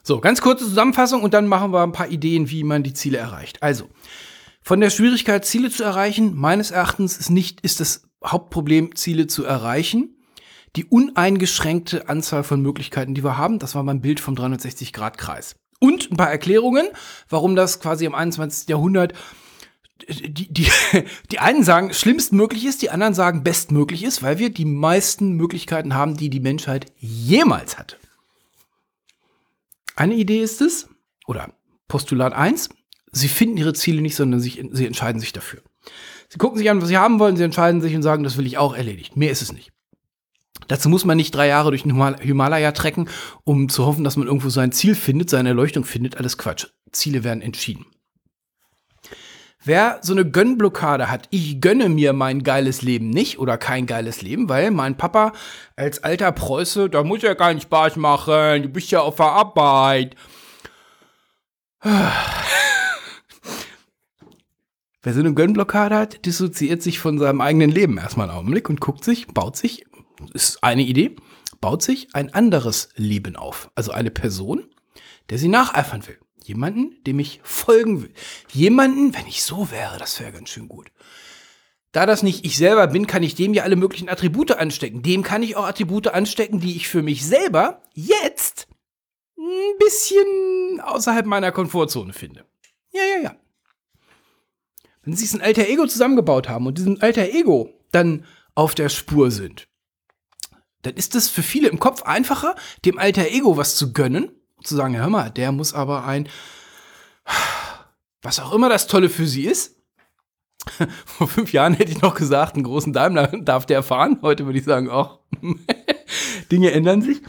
[0.03, 3.18] So, ganz kurze Zusammenfassung und dann machen wir ein paar Ideen, wie man die Ziele
[3.18, 3.62] erreicht.
[3.62, 3.88] Also,
[4.62, 9.44] von der Schwierigkeit, Ziele zu erreichen, meines Erachtens ist nicht, ist das Hauptproblem, Ziele zu
[9.44, 10.16] erreichen.
[10.75, 13.59] die uneingeschränkte Anzahl von Möglichkeiten, die wir haben.
[13.59, 15.55] Das war mein Bild vom 360-Grad-Kreis.
[15.81, 16.87] Und ein paar Erklärungen,
[17.29, 18.70] warum das quasi im 21.
[18.70, 19.12] Jahrhundert
[20.09, 20.70] die, die,
[21.31, 25.94] die einen sagen, schlimmstmöglich ist, die anderen sagen, bestmöglich ist, weil wir die meisten Möglichkeiten
[25.94, 27.96] haben, die die Menschheit jemals hatte.
[29.94, 30.88] Eine Idee ist es,
[31.27, 31.53] oder
[31.88, 32.70] Postulat 1,
[33.12, 35.61] sie finden ihre Ziele nicht, sondern sich, sie entscheiden sich dafür.
[36.29, 38.46] Sie gucken sich an, was sie haben wollen, sie entscheiden sich und sagen, das will
[38.46, 39.16] ich auch erledigt.
[39.16, 39.70] Mehr ist es nicht.
[40.68, 43.09] Dazu muss man nicht drei Jahre durch den Himalaya trecken,
[43.44, 46.16] um zu hoffen, dass man irgendwo sein Ziel findet, seine Erleuchtung findet.
[46.16, 46.66] Alles Quatsch.
[46.92, 47.87] Ziele werden entschieden.
[49.64, 54.20] Wer so eine Gönnblockade hat, ich gönne mir mein geiles Leben nicht oder kein geiles
[54.20, 55.33] Leben, weil mein Papa
[55.77, 60.16] als alter Preuße, da muss ja keinen Spaß machen, du bist ja auf der Arbeit.
[65.02, 68.80] Wer so eine Gönnblockade hat, dissoziiert sich von seinem eigenen Leben erstmal einen Augenblick und
[68.80, 69.84] guckt sich, baut sich,
[70.32, 71.16] ist eine Idee,
[71.60, 73.70] baut sich ein anderes Leben auf.
[73.74, 74.64] Also eine Person,
[75.28, 76.18] der sie nacheifern will.
[76.44, 78.12] Jemanden, dem ich folgen will.
[78.52, 80.92] Jemanden, wenn ich so wäre, das wäre ganz schön gut.
[81.90, 85.02] Da das nicht ich selber bin, kann ich dem ja alle möglichen Attribute anstecken.
[85.02, 88.66] Dem kann ich auch Attribute anstecken, die ich für mich selber jetzt
[89.36, 92.46] ein bisschen außerhalb meiner Komfortzone finde.
[92.92, 93.41] Ja, ja, ja.
[95.02, 98.88] Wenn sie sich ein alter Ego zusammengebaut haben und diesem alter Ego dann auf der
[98.88, 99.68] Spur sind,
[100.82, 104.30] dann ist es für viele im Kopf einfacher, dem alter Ego was zu gönnen
[104.62, 106.28] zu sagen, ja, hör mal, der muss aber ein,
[108.22, 109.76] was auch immer das Tolle für sie ist.
[111.06, 114.18] Vor fünf Jahren hätte ich noch gesagt, einen großen Daimler darf der fahren.
[114.22, 115.18] Heute würde ich sagen, auch
[116.52, 117.22] Dinge ändern sich.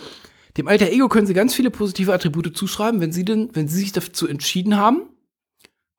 [0.58, 3.80] Dem alter Ego können Sie ganz viele positive Attribute zuschreiben, wenn Sie denn, wenn Sie
[3.80, 5.10] sich dazu entschieden haben,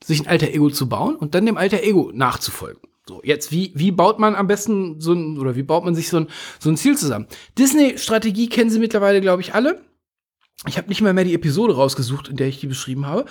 [0.06, 2.82] sich ein alter Ego zu bauen und dann dem alter Ego nachzufolgen.
[3.06, 6.08] So, jetzt, wie, wie baut man am besten so ein, oder wie baut man sich
[6.08, 7.26] so ein, so ein Ziel zusammen?
[7.58, 9.82] Disney-Strategie kennen Sie mittlerweile, glaube ich, alle.
[10.66, 13.26] Ich habe nicht mal mehr die Episode rausgesucht, in der ich die beschrieben habe.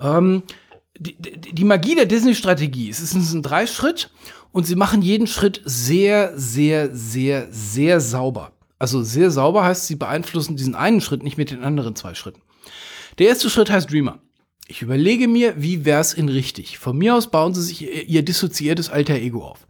[0.00, 0.42] Ähm,
[0.98, 4.10] die, die, Magie der Disney-Strategie, es ist ein Dreischritt
[4.52, 8.52] und sie machen jeden Schritt sehr, sehr, sehr, sehr sauber.
[8.78, 12.42] Also sehr sauber heißt, sie beeinflussen diesen einen Schritt nicht mit den anderen zwei Schritten.
[13.18, 14.18] Der erste Schritt heißt Dreamer.
[14.66, 16.78] Ich überlege mir, wie wär's in richtig.
[16.78, 19.66] Von mir aus bauen sie sich ihr dissoziiertes alter Ego auf.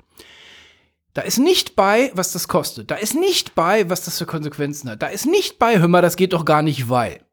[1.14, 2.90] Da ist nicht bei, was das kostet.
[2.90, 5.02] Da ist nicht bei, was das für Konsequenzen hat.
[5.02, 7.24] Da ist nicht bei, hör mal, das geht doch gar nicht, weil.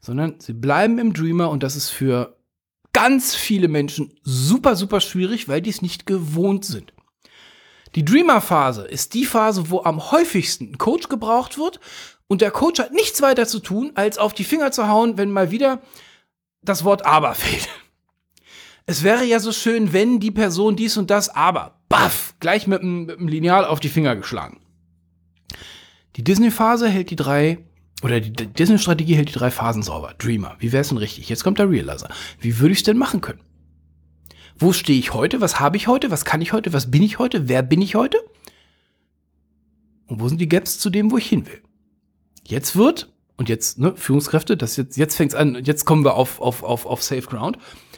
[0.00, 2.36] Sondern sie bleiben im Dreamer und das ist für
[2.92, 6.92] ganz viele Menschen super, super schwierig, weil die es nicht gewohnt sind.
[7.96, 11.80] Die Dreamer-Phase ist die Phase, wo am häufigsten ein Coach gebraucht wird
[12.28, 15.32] und der Coach hat nichts weiter zu tun, als auf die Finger zu hauen, wenn
[15.32, 15.82] mal wieder
[16.62, 17.68] das Wort aber fehlt.
[18.86, 22.82] Es wäre ja so schön, wenn die Person dies und das aber baff, gleich mit
[22.82, 24.60] einem Lineal auf die Finger geschlagen.
[26.16, 27.58] Die Disney-Phase hält die drei,
[28.02, 30.14] oder die Disney-Strategie hält die drei Phasen sauber.
[30.18, 31.28] Dreamer, wie wäre es denn richtig?
[31.28, 32.08] Jetzt kommt der Realizer.
[32.40, 33.40] Wie würde ich es denn machen können?
[34.58, 35.40] Wo stehe ich heute?
[35.40, 36.10] Was habe ich heute?
[36.10, 36.72] Was kann ich heute?
[36.72, 37.48] Was bin ich heute?
[37.48, 38.18] Wer bin ich heute?
[40.06, 41.62] Und wo sind die Gaps zu dem, wo ich hin will?
[42.44, 46.42] Jetzt wird, und jetzt, ne, Führungskräfte, das jetzt, jetzt fängt's an, jetzt kommen wir auf,
[46.42, 47.56] auf, auf, auf Safe Ground.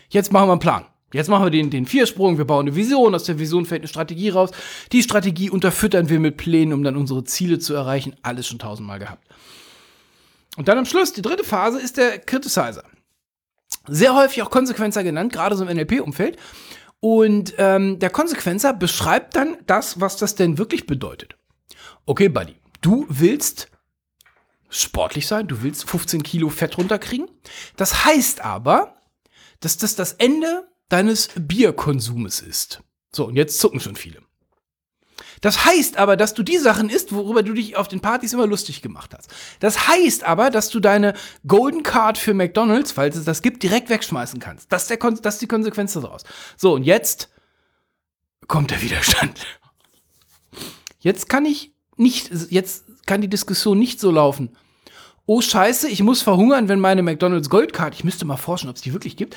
[0.09, 0.87] Jetzt machen wir einen Plan.
[1.12, 3.88] Jetzt machen wir den, den Viersprung, wir bauen eine Vision, aus der Vision fällt eine
[3.88, 4.52] Strategie raus.
[4.92, 8.14] Die Strategie unterfüttern wir mit Plänen, um dann unsere Ziele zu erreichen.
[8.22, 9.26] Alles schon tausendmal gehabt.
[10.57, 12.85] Und dann am Schluss, die dritte Phase, ist der Criticizer.
[13.88, 16.37] Sehr häufig auch Konsequenzer genannt, gerade so im NLP-Umfeld.
[17.00, 21.35] Und ähm, der Konsequenzer beschreibt dann das, was das denn wirklich bedeutet.
[22.07, 23.71] Okay, Buddy, du willst
[24.72, 27.28] sportlich sein, du willst 15 Kilo Fett runterkriegen.
[27.76, 28.96] Das heißt aber,
[29.61, 32.82] dass das das Ende deines Bierkonsumes ist.
[33.14, 34.20] So, und jetzt zucken schon viele.
[35.42, 38.46] Das heißt aber, dass du die Sachen isst, worüber du dich auf den Partys immer
[38.46, 39.28] lustig gemacht hast.
[39.61, 41.14] Das heißt aber, dass du deine
[41.46, 44.72] Golden Card für McDonald's, falls es das gibt, direkt wegschmeißen kannst.
[44.72, 46.22] Das ist, der Kon das ist die Konsequenz daraus.
[46.56, 47.28] So, und jetzt
[48.46, 49.44] kommt der Widerstand.
[51.00, 54.51] Jetzt kann ich nicht, jetzt kann die Diskussion nicht so laufen.
[55.27, 58.83] Oh Scheiße, ich muss verhungern, wenn meine McDonald's Goldcard, ich müsste mal forschen, ob es
[58.83, 59.37] die wirklich gibt,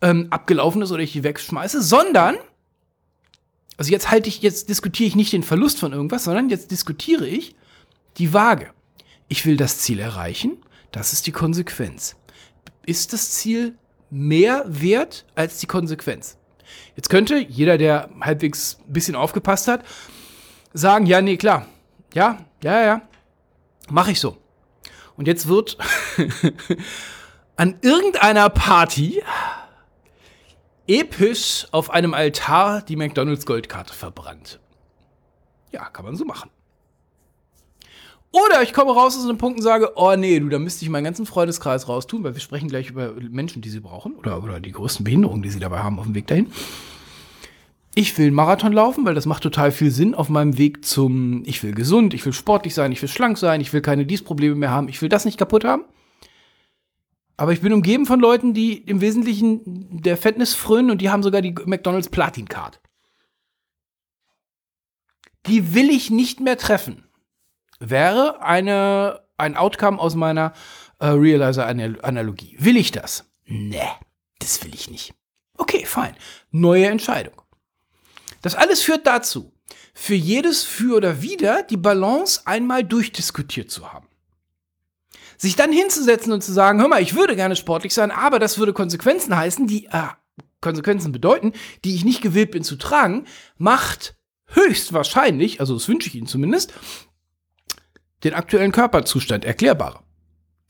[0.00, 2.36] ähm, abgelaufen ist oder ich die wegschmeiße, sondern,
[3.76, 7.26] also jetzt halte ich, jetzt diskutiere ich nicht den Verlust von irgendwas, sondern jetzt diskutiere
[7.26, 7.56] ich
[8.18, 8.70] die Waage.
[9.28, 10.58] Ich will das Ziel erreichen,
[10.92, 12.16] das ist die Konsequenz.
[12.86, 13.74] Ist das Ziel
[14.10, 16.36] mehr wert als die Konsequenz?
[16.96, 19.84] Jetzt könnte jeder, der halbwegs ein bisschen aufgepasst hat,
[20.72, 21.66] sagen, ja, nee, klar.
[22.14, 23.02] Ja, ja, ja.
[23.90, 24.36] Mache ich so.
[25.16, 25.76] Und jetzt wird
[27.56, 29.22] an irgendeiner Party
[30.86, 34.60] episch auf einem Altar die McDonalds Goldkarte verbrannt.
[35.72, 36.50] Ja, kann man so machen.
[38.30, 40.90] Oder ich komme raus aus einem Punkt und sage, oh nee, du, da müsste ich
[40.90, 44.58] meinen ganzen Freundeskreis raustun, weil wir sprechen gleich über Menschen, die sie brauchen oder, oder
[44.58, 46.50] die größten Behinderungen, die sie dabei haben auf dem Weg dahin.
[47.96, 51.44] Ich will einen Marathon laufen, weil das macht total viel Sinn auf meinem Weg zum,
[51.46, 54.22] ich will gesund, ich will sportlich sein, ich will schlank sein, ich will keine dies
[54.22, 55.84] Probleme mehr haben, ich will das nicht kaputt haben.
[57.36, 61.22] Aber ich bin umgeben von Leuten, die im Wesentlichen der Fitness frönen und die haben
[61.22, 62.80] sogar die McDonald's Platin Card.
[65.46, 67.04] Die will ich nicht mehr treffen.
[67.78, 70.52] Wäre eine, ein Outcome aus meiner
[70.98, 72.56] äh, Realizer-Analogie.
[72.58, 73.30] Will ich das?
[73.44, 73.80] Nee,
[74.38, 75.14] das will ich nicht.
[75.58, 76.16] Okay, fein.
[76.50, 77.43] Neue Entscheidung.
[78.44, 79.54] Das alles führt dazu,
[79.94, 84.06] für jedes Für oder Wider die Balance einmal durchdiskutiert zu haben.
[85.38, 88.58] Sich dann hinzusetzen und zu sagen, hör mal, ich würde gerne sportlich sein, aber das
[88.58, 90.08] würde Konsequenzen heißen, die äh,
[90.60, 91.54] Konsequenzen bedeuten,
[91.86, 93.24] die ich nicht gewillt bin zu tragen,
[93.56, 94.14] macht
[94.48, 96.74] höchstwahrscheinlich, also das wünsche ich Ihnen zumindest,
[98.24, 100.02] den aktuellen Körperzustand erklärbarer.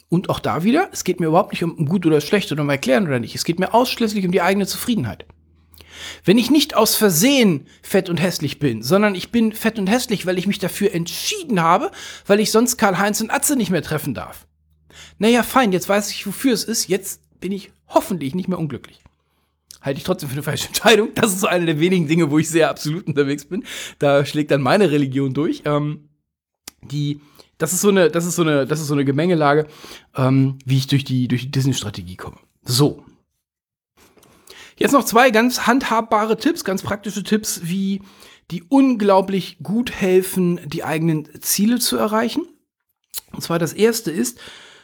[0.08, 2.70] Und auch da wieder, es geht mir überhaupt nicht um gut oder schlecht oder um
[2.70, 3.34] erklären oder nicht.
[3.34, 5.26] Es geht mir ausschließlich um die eigene Zufriedenheit.
[6.24, 10.26] Wenn ich nicht aus Versehen fett und hässlich bin, sondern ich bin fett und hässlich,
[10.26, 11.90] weil ich mich dafür entschieden habe,
[12.26, 14.46] weil ich sonst Karl-Heinz und Atze nicht mehr treffen darf.
[15.18, 16.88] Naja, fein, jetzt weiß ich, wofür es ist.
[16.88, 19.00] Jetzt bin ich hoffentlich nicht mehr unglücklich.
[19.80, 21.10] Halte ich trotzdem für eine falsche Entscheidung.
[21.14, 23.64] Das ist so eine der wenigen Dinge, wo ich sehr absolut unterwegs bin.
[23.98, 25.62] Da schlägt dann meine Religion durch.
[25.66, 26.08] Ähm,
[26.82, 27.20] die,
[27.58, 29.66] das ist so eine, das ist so eine, das ist so eine Gemengelage,
[30.16, 32.38] ähm, wie ich durch die, durch die Disney-Strategie komme.
[32.62, 33.04] So,
[34.76, 38.02] Jetzt noch zwei ganz handhabbare Tipps, ganz praktische Tipps, wie
[38.50, 42.46] die unglaublich gut helfen, die eigenen Ziele zu erreichen.
[43.32, 44.38] Und zwar das erste ist,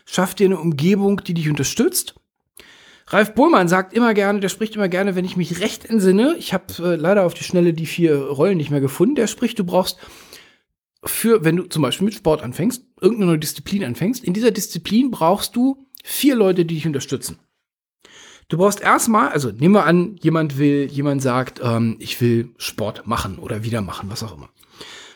[0.05, 2.15] schaff dir eine Umgebung, die dich unterstützt.
[3.09, 6.55] Ralf Bohlmann sagt immer gerne, der spricht immer gerne, wenn ich mich recht entsinne, ich
[6.55, 9.65] habe äh, leider auf die Schnelle die vier Rollen nicht mehr gefunden, der spricht, du
[9.65, 9.99] brauchst
[11.05, 15.11] für, wenn du zum Beispiel mit Sport anfängst, irgendeine neue Disziplin anfängst, in dieser Disziplin
[15.11, 17.39] brauchst du vier Leute, die dich unterstützen.
[18.51, 23.07] Du brauchst erstmal, also nehmen wir an, jemand will, jemand sagt, ähm, ich will Sport
[23.07, 24.51] machen oder wieder machen, was auch immer.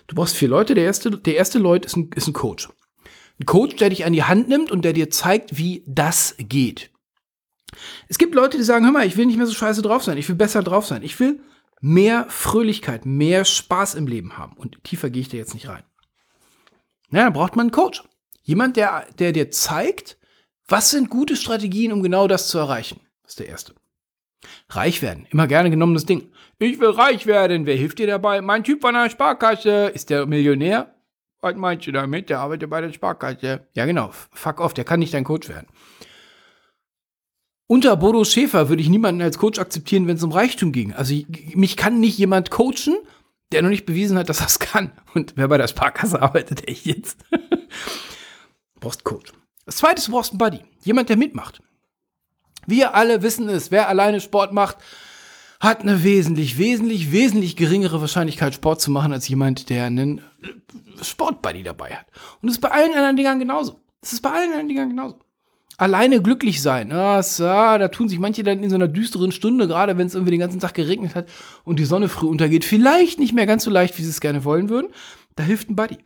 [0.06, 0.74] Du brauchst vier Leute.
[0.74, 2.68] Der erste, der erste Leute ist ein, ist ein Coach.
[3.40, 6.92] Ein Coach, der dich an die Hand nimmt und der dir zeigt, wie das geht.
[8.06, 10.16] Es gibt Leute, die sagen, hör mal, ich will nicht mehr so scheiße drauf sein,
[10.16, 11.40] ich will besser drauf sein, ich will
[11.80, 14.56] mehr Fröhlichkeit, mehr Spaß im Leben haben.
[14.56, 15.82] Und tiefer gehe ich da jetzt nicht rein.
[17.10, 18.04] Na, dann braucht man einen Coach.
[18.42, 20.18] Jemand, der, der dir zeigt,
[20.68, 23.00] was sind gute Strategien, um genau das zu erreichen.
[23.24, 23.74] Das ist der erste.
[24.68, 25.26] Reich werden.
[25.30, 26.30] Immer gerne genommenes Ding.
[26.58, 27.66] Ich will reich werden.
[27.66, 28.40] Wer hilft dir dabei?
[28.40, 29.86] Mein Typ von der Sparkasse.
[29.88, 30.94] Ist der Millionär?
[31.40, 32.30] Was meinst du damit?
[32.30, 33.66] Der arbeitet bei der Sparkasse.
[33.74, 34.10] Ja, genau.
[34.32, 34.74] Fuck off.
[34.74, 35.66] Der kann nicht dein Coach werden.
[37.66, 40.92] Unter Bodo Schäfer würde ich niemanden als Coach akzeptieren, wenn es um Reichtum ging.
[40.92, 41.14] Also
[41.54, 42.96] mich kann nicht jemand coachen,
[43.52, 44.92] der noch nicht bewiesen hat, dass er es kann.
[45.14, 47.24] Und wer bei der Sparkasse arbeitet, echt jetzt.
[48.80, 49.32] brauchst Coach.
[49.64, 50.60] Das zweite ist, du brauchst einen Buddy.
[50.82, 51.62] Jemand, der mitmacht.
[52.66, 54.78] Wir alle wissen es, wer alleine Sport macht,
[55.60, 60.20] hat eine wesentlich, wesentlich, wesentlich geringere Wahrscheinlichkeit, Sport zu machen, als jemand, der einen
[61.00, 62.06] Sportbuddy dabei hat.
[62.42, 63.80] Und das ist bei allen anderen Dingern genauso.
[64.00, 65.18] Das ist bei allen anderen Dingern genauso.
[65.76, 66.92] Alleine glücklich sein.
[66.92, 70.14] Ah, so, da tun sich manche dann in so einer düsteren Stunde, gerade wenn es
[70.14, 71.28] irgendwie den ganzen Tag geregnet hat
[71.64, 74.44] und die Sonne früh untergeht, vielleicht nicht mehr ganz so leicht, wie sie es gerne
[74.44, 74.92] wollen würden.
[75.34, 75.98] Da hilft ein Buddy.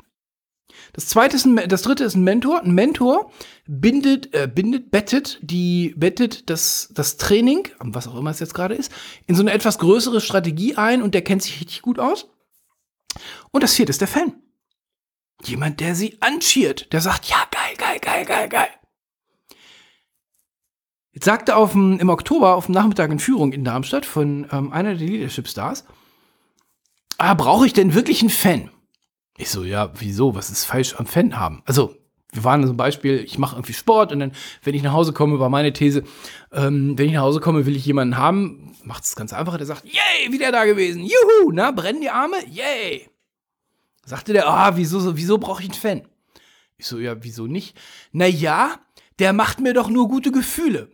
[0.92, 2.62] Das zweite ist ein, das dritte ist ein Mentor.
[2.62, 3.30] Ein Mentor
[3.66, 8.74] bindet, äh, bindet, bettet die, bettet das, das Training, was auch immer es jetzt gerade
[8.74, 8.92] ist,
[9.26, 12.28] in so eine etwas größere Strategie ein und der kennt sich richtig gut aus.
[13.50, 14.34] Und das vierte ist der Fan.
[15.44, 18.68] Jemand, der sie anschiert, der sagt, ja, geil, geil, geil, geil, geil.
[21.12, 24.72] Jetzt sagte auf dem, im Oktober auf dem Nachmittag in Führung in Darmstadt von ähm,
[24.72, 25.84] einer der Leadership Stars,
[27.18, 28.70] ah, brauche ich denn wirklich einen Fan?
[29.38, 30.34] Ich so, ja, wieso?
[30.34, 31.62] Was ist falsch am Fan haben?
[31.64, 31.94] Also,
[32.32, 34.32] wir waren zum Beispiel, ich mache irgendwie Sport und dann,
[34.64, 36.02] wenn ich nach Hause komme, war meine These,
[36.52, 39.64] ähm, wenn ich nach Hause komme, will ich jemanden haben, macht es ganz einfach, der
[39.64, 43.08] sagt, yay, wieder da gewesen, juhu, na, brennen die Arme, yay.
[44.04, 46.08] Sagte der, ah, wieso, wieso brauche ich einen Fan?
[46.76, 47.78] Ich so, ja, wieso nicht?
[48.10, 48.80] Na ja,
[49.20, 50.90] der macht mir doch nur gute Gefühle.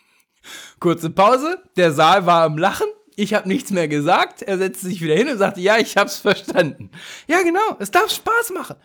[0.80, 2.88] Kurze Pause, der Saal war am Lachen
[3.18, 4.42] ich habe nichts mehr gesagt.
[4.42, 6.90] Er setzte sich wieder hin und sagte, ja, ich habe es verstanden.
[7.26, 8.76] Ja, genau, es darf Spaß machen.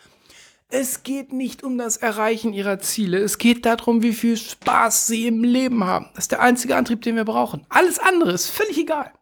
[0.70, 3.20] Es geht nicht um das Erreichen ihrer Ziele.
[3.20, 6.10] Es geht darum, wie viel Spaß sie im Leben haben.
[6.16, 7.68] Das ist der einzige Antrieb, den wir brauchen.
[7.70, 9.14] Alles andere ist völlig egal.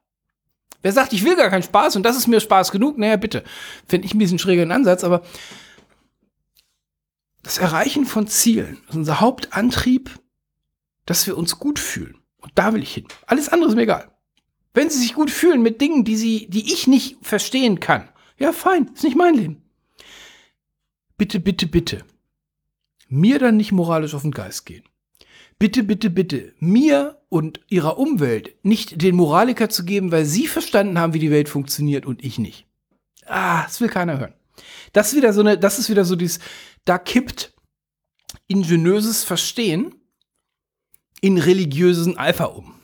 [0.81, 3.43] Wer sagt, ich will gar keinen Spaß und das ist mir Spaß genug, naja, bitte.
[3.89, 5.23] Finde ich ein bisschen schrägeren Ansatz, aber
[7.43, 10.09] das Erreichen von Zielen ist unser Hauptantrieb,
[11.05, 12.21] dass wir uns gut fühlen.
[12.39, 13.07] Und da will ich hin.
[13.27, 14.07] Alles andere ist mir egal.
[14.73, 18.07] Wenn sie sich gut fühlen mit Dingen, die sie, die ich nicht verstehen kann,
[18.37, 19.61] ja, fein, ist nicht mein Leben.
[21.17, 22.03] bitte, bitte, bitte,
[23.07, 24.83] mir dann nicht moralisch auf den Geist gehen.
[25.59, 30.97] Bitte, bitte, bitte, mir und ihrer Umwelt nicht den Moraliker zu geben, weil sie verstanden
[30.97, 32.65] haben, wie die Welt funktioniert und ich nicht.
[33.27, 34.33] Ah, das will keiner hören.
[34.93, 36.39] Das ist wieder so eine, das ist wieder so dieses,
[36.85, 37.53] da kippt
[38.47, 39.93] ingeniöses Verstehen
[41.21, 42.80] in religiösen Eifer um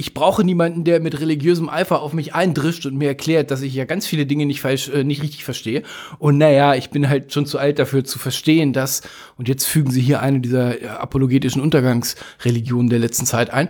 [0.00, 3.74] ich brauche niemanden, der mit religiösem Eifer auf mich eindrischt und mir erklärt, dass ich
[3.74, 5.82] ja ganz viele Dinge nicht falsch, äh, nicht richtig verstehe.
[6.18, 9.02] Und naja, ich bin halt schon zu alt dafür zu verstehen, dass,
[9.36, 13.68] und jetzt fügen sie hier eine dieser äh, apologetischen Untergangsreligionen der letzten Zeit ein.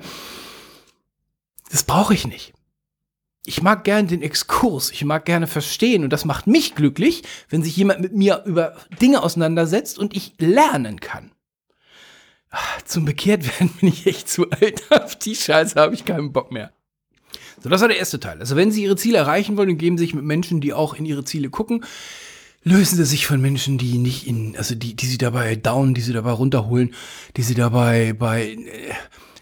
[1.68, 2.52] Das brauche ich nicht.
[3.44, 7.64] Ich mag gerne den Exkurs, ich mag gerne verstehen und das macht mich glücklich, wenn
[7.64, 11.32] sich jemand mit mir über Dinge auseinandersetzt und ich lernen kann
[12.84, 14.82] zum Bekehrtwerden bin ich echt zu alt.
[14.90, 16.72] Auf die Scheiße habe ich keinen Bock mehr.
[17.62, 18.40] So, das war der erste Teil.
[18.40, 21.06] Also, wenn Sie Ihre Ziele erreichen wollen und geben sich mit Menschen, die auch in
[21.06, 21.84] Ihre Ziele gucken,
[22.62, 26.00] lösen Sie sich von Menschen, die nicht in, also die, die Sie dabei down, die
[26.00, 26.94] Sie dabei runterholen,
[27.36, 28.92] die Sie dabei bei, äh,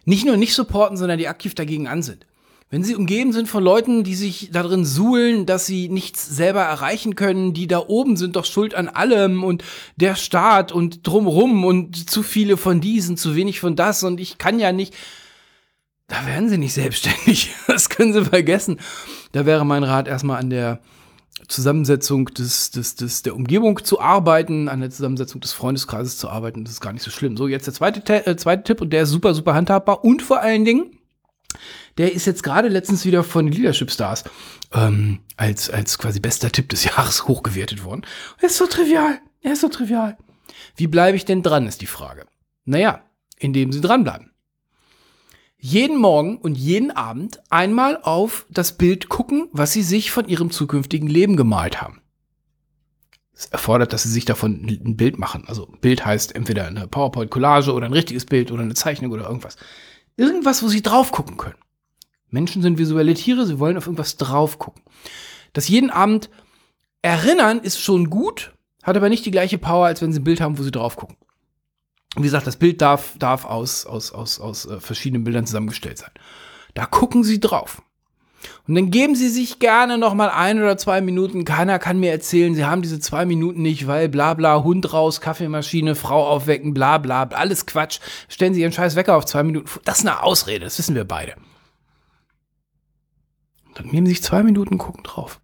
[0.05, 2.27] nicht nur nicht supporten, sondern die aktiv dagegen an sind.
[2.71, 7.14] Wenn sie umgeben sind von Leuten, die sich darin suhlen, dass sie nichts selber erreichen
[7.14, 9.64] können, die da oben sind doch schuld an allem und
[9.97, 14.37] der Staat und drumrum und zu viele von diesen, zu wenig von das und ich
[14.37, 14.95] kann ja nicht,
[16.09, 17.55] da werden sie nicht selbstständig.
[17.66, 18.79] Das können sie vergessen.
[19.33, 20.81] Da wäre mein Rat erstmal an der
[21.49, 26.64] Zusammensetzung des, des, des, der Umgebung zu arbeiten, an der Zusammensetzung des Freundeskreises zu arbeiten.
[26.64, 27.37] Das ist gar nicht so schlimm.
[27.37, 30.41] So, jetzt der zweite, äh, zweite Tipp und der ist super, super handhabbar und vor
[30.41, 30.97] allen Dingen,
[31.99, 34.24] der ist jetzt gerade letztens wieder von Leadership Stars
[34.72, 38.03] ähm, als, als quasi bester Tipp des Jahres hochgewertet worden.
[38.38, 39.20] Er ist so trivial.
[39.40, 40.16] Er ist so trivial.
[40.76, 42.26] Wie bleibe ich denn dran, ist die Frage.
[42.64, 43.03] Naja,
[43.38, 44.32] indem Sie dranbleiben.
[45.61, 50.53] Jeden Morgen und jeden Abend einmal auf das Bild gucken, was Sie sich von Ihrem
[50.53, 52.01] zukünftigen Leben gemalt haben.
[53.34, 55.44] Es erfordert, dass Sie sich davon ein Bild machen.
[55.46, 59.57] Also Bild heißt entweder eine PowerPoint-Collage oder ein richtiges Bild oder eine Zeichnung oder irgendwas.
[60.19, 61.57] Irgendwas, wo Sie drauf gucken können.
[62.31, 64.83] Menschen sind visuelle Tiere, sie wollen auf irgendwas drauf gucken.
[65.53, 66.29] Das jeden Abend
[67.01, 68.53] erinnern ist schon gut,
[68.83, 70.97] hat aber nicht die gleiche Power, als wenn sie ein Bild haben, wo sie drauf
[70.97, 71.16] gucken.
[72.16, 76.11] Wie gesagt, das Bild darf, darf aus, aus, aus, aus äh, verschiedenen Bildern zusammengestellt sein.
[76.75, 77.83] Da gucken sie drauf.
[78.66, 81.44] Und dann geben Sie sich gerne noch mal ein oder zwei Minuten.
[81.44, 85.20] Keiner kann mir erzählen, Sie haben diese zwei Minuten nicht, weil bla bla, Hund raus,
[85.20, 88.01] Kaffeemaschine, Frau aufwecken, bla bla, alles Quatsch.
[88.28, 89.68] Stellen Sie Ihren scheiß Wecker auf zwei Minuten.
[89.84, 91.34] Das ist eine Ausrede, das wissen wir beide.
[93.74, 95.40] Dann nehmen Sie sich zwei Minuten gucken drauf.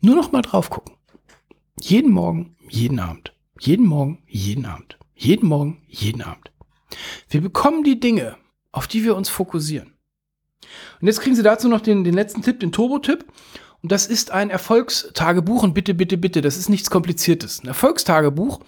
[0.00, 0.96] Nur noch mal drauf gucken.
[1.78, 3.34] Jeden Morgen, jeden Abend.
[3.58, 4.98] Jeden Morgen, jeden Abend.
[5.14, 6.50] Jeden Morgen, jeden Abend.
[7.28, 8.36] Wir bekommen die Dinge,
[8.72, 9.91] auf die wir uns fokussieren.
[11.00, 13.24] Und jetzt kriegen Sie dazu noch den, den letzten Tipp, den Turbo-Tipp.
[13.82, 15.62] Und das ist ein Erfolgstagebuch.
[15.62, 17.62] Und bitte, bitte, bitte, das ist nichts Kompliziertes.
[17.62, 18.60] Ein Erfolgstagebuch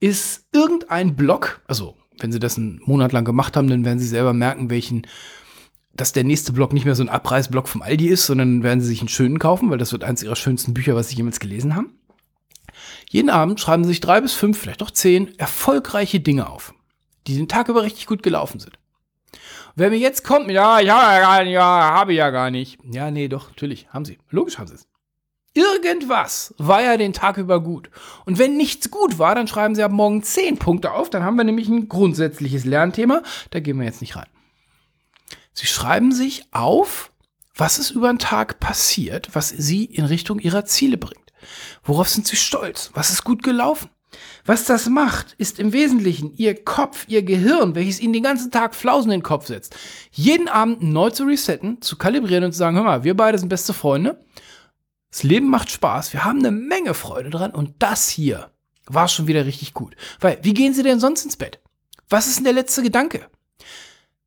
[0.00, 4.06] ist irgendein Blog, also wenn Sie das einen Monat lang gemacht haben, dann werden Sie
[4.06, 5.06] selber merken, welchen
[5.96, 8.88] dass der nächste Block nicht mehr so ein Abreißblock vom Aldi ist, sondern werden sie
[8.88, 11.74] sich einen schönen kaufen, weil das wird eins ihrer schönsten Bücher, was sie jemals gelesen
[11.74, 11.98] haben.
[13.08, 16.74] Jeden Abend schreiben sie sich drei bis fünf, vielleicht auch zehn erfolgreiche Dinge auf,
[17.26, 18.78] die den Tag über richtig gut gelaufen sind.
[19.76, 22.78] Wer mir jetzt kommt, ja, ja, ja, habe ich ja gar nicht.
[22.90, 24.18] Ja, nee, doch, natürlich, haben sie.
[24.30, 24.88] Logisch haben sie es.
[25.54, 27.88] Irgendwas war ja den Tag über gut.
[28.26, 31.08] Und wenn nichts gut war, dann schreiben sie ab morgen zehn Punkte auf.
[31.08, 33.22] Dann haben wir nämlich ein grundsätzliches Lernthema.
[33.50, 34.28] Da gehen wir jetzt nicht rein.
[35.54, 37.10] Sie schreiben sich auf,
[37.54, 41.32] was ist über den Tag passiert, was Sie in Richtung Ihrer Ziele bringt.
[41.82, 42.90] Worauf sind Sie stolz?
[42.92, 43.88] Was ist gut gelaufen?
[44.44, 48.74] Was das macht, ist im Wesentlichen Ihr Kopf, Ihr Gehirn, welches Ihnen den ganzen Tag
[48.74, 49.76] Flausen in den Kopf setzt.
[50.12, 53.48] Jeden Abend neu zu resetten, zu kalibrieren und zu sagen, hör mal, wir beide sind
[53.48, 54.24] beste Freunde.
[55.10, 58.50] Das Leben macht Spaß, wir haben eine Menge Freude dran und das hier
[58.86, 59.96] war schon wieder richtig gut.
[60.20, 61.60] Weil, wie gehen Sie denn sonst ins Bett?
[62.08, 63.28] Was ist denn der letzte Gedanke?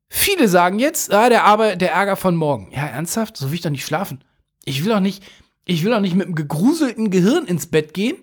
[0.09, 2.71] Viele sagen jetzt, ah, der, Arbeit, der Ärger von morgen.
[2.71, 3.37] Ja, ernsthaft?
[3.37, 4.23] So will ich doch nicht schlafen.
[4.65, 5.23] Ich will doch nicht,
[5.65, 8.17] ich will doch nicht mit einem gegruselten Gehirn ins Bett gehen,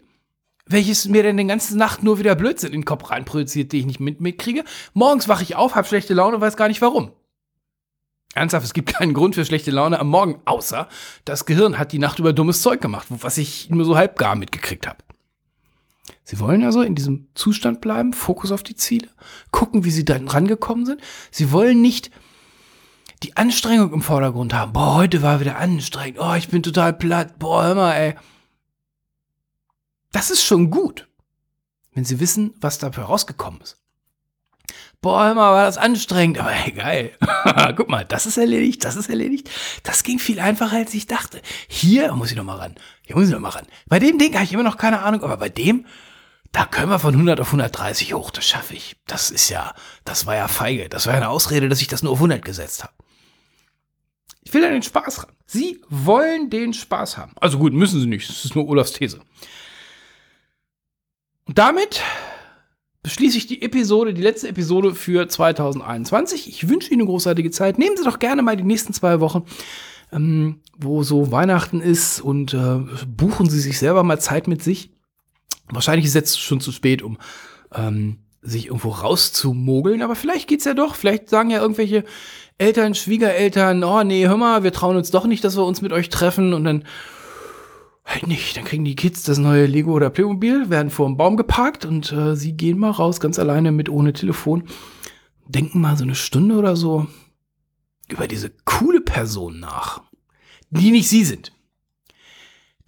[0.66, 3.86] welches mir dann den ganzen Nacht nur wieder Blödsinn in den Kopf reinprojiziert, den ich
[3.86, 4.64] nicht mit, mitkriege.
[4.94, 7.12] Morgens wache ich auf, habe schlechte Laune, weiß gar nicht warum.
[8.34, 10.88] Ernsthaft, es gibt keinen Grund für schlechte Laune am Morgen, außer
[11.24, 14.34] das Gehirn hat die Nacht über dummes Zeug gemacht, was ich nur so halb gar
[14.34, 14.98] mitgekriegt habe.
[16.24, 19.08] Sie wollen also in diesem Zustand bleiben, Fokus auf die Ziele,
[19.52, 21.00] gucken, wie sie dann rangekommen sind.
[21.30, 22.10] Sie wollen nicht
[23.22, 24.72] die Anstrengung im Vordergrund haben.
[24.72, 26.18] Boah, heute war wieder anstrengend.
[26.20, 27.38] Oh, ich bin total platt.
[27.38, 28.14] Boah, hör mal, ey.
[30.12, 31.08] Das ist schon gut,
[31.94, 33.78] wenn Sie wissen, was dafür rausgekommen ist.
[35.02, 37.12] boah, mal, war das anstrengend, aber hey, geil.
[37.76, 39.50] Guck mal, das ist erledigt, das ist erledigt.
[39.82, 41.40] Das ging viel einfacher, als ich dachte.
[41.68, 42.74] Hier muss ich noch mal ran.
[43.02, 43.66] Hier muss ich noch mal ran.
[43.86, 45.86] Bei dem Ding habe ich immer noch keine Ahnung, aber bei dem,
[46.52, 48.96] da können wir von 100 auf 130 hoch, das schaffe ich.
[49.06, 50.88] Das ist ja, das war ja feige.
[50.88, 52.94] Das war ja eine Ausrede, dass ich das nur auf 100 gesetzt habe.
[54.42, 55.32] Ich will ja den Spaß haben.
[55.44, 57.32] Sie wollen den Spaß haben.
[57.40, 58.28] Also gut, müssen sie nicht.
[58.28, 59.20] Das ist nur Olafs These.
[61.46, 62.02] Und damit
[63.02, 66.48] beschließe ich die Episode, die letzte Episode für 2021.
[66.48, 67.78] Ich wünsche Ihnen eine großartige Zeit.
[67.78, 69.44] Nehmen Sie doch gerne mal die nächsten zwei Wochen,
[70.12, 74.90] ähm, wo so Weihnachten ist und äh, buchen Sie sich selber mal Zeit mit sich.
[75.68, 77.18] Wahrscheinlich ist es jetzt schon zu spät, um
[77.72, 80.96] ähm, sich irgendwo rauszumogeln, aber vielleicht geht's ja doch.
[80.96, 82.04] Vielleicht sagen ja irgendwelche
[82.58, 85.92] Eltern, Schwiegereltern, oh nee, hör mal, wir trauen uns doch nicht, dass wir uns mit
[85.92, 86.84] euch treffen und dann
[88.06, 88.56] halt nicht.
[88.56, 92.12] Dann kriegen die Kids das neue Lego oder Playmobil, werden vor dem Baum geparkt und
[92.12, 94.64] äh, sie gehen mal raus, ganz alleine mit ohne Telefon,
[95.46, 97.06] denken mal so eine Stunde oder so
[98.08, 100.02] über diese coole Person nach,
[100.70, 101.52] die nicht sie sind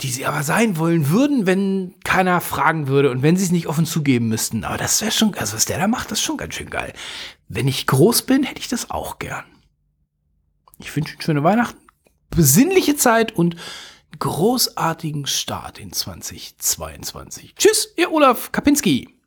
[0.00, 3.66] die sie aber sein wollen würden, wenn keiner fragen würde und wenn sie es nicht
[3.66, 4.64] offen zugeben müssten.
[4.64, 6.92] Aber das wäre schon, also was der da macht, das ist schon ganz schön geil.
[7.48, 9.44] Wenn ich groß bin, hätte ich das auch gern.
[10.78, 11.80] Ich wünsche Ihnen schöne Weihnachten,
[12.30, 13.56] besinnliche Zeit und
[14.18, 17.54] großartigen Start in 2022.
[17.54, 19.17] Tschüss, Ihr Olaf Kapinski.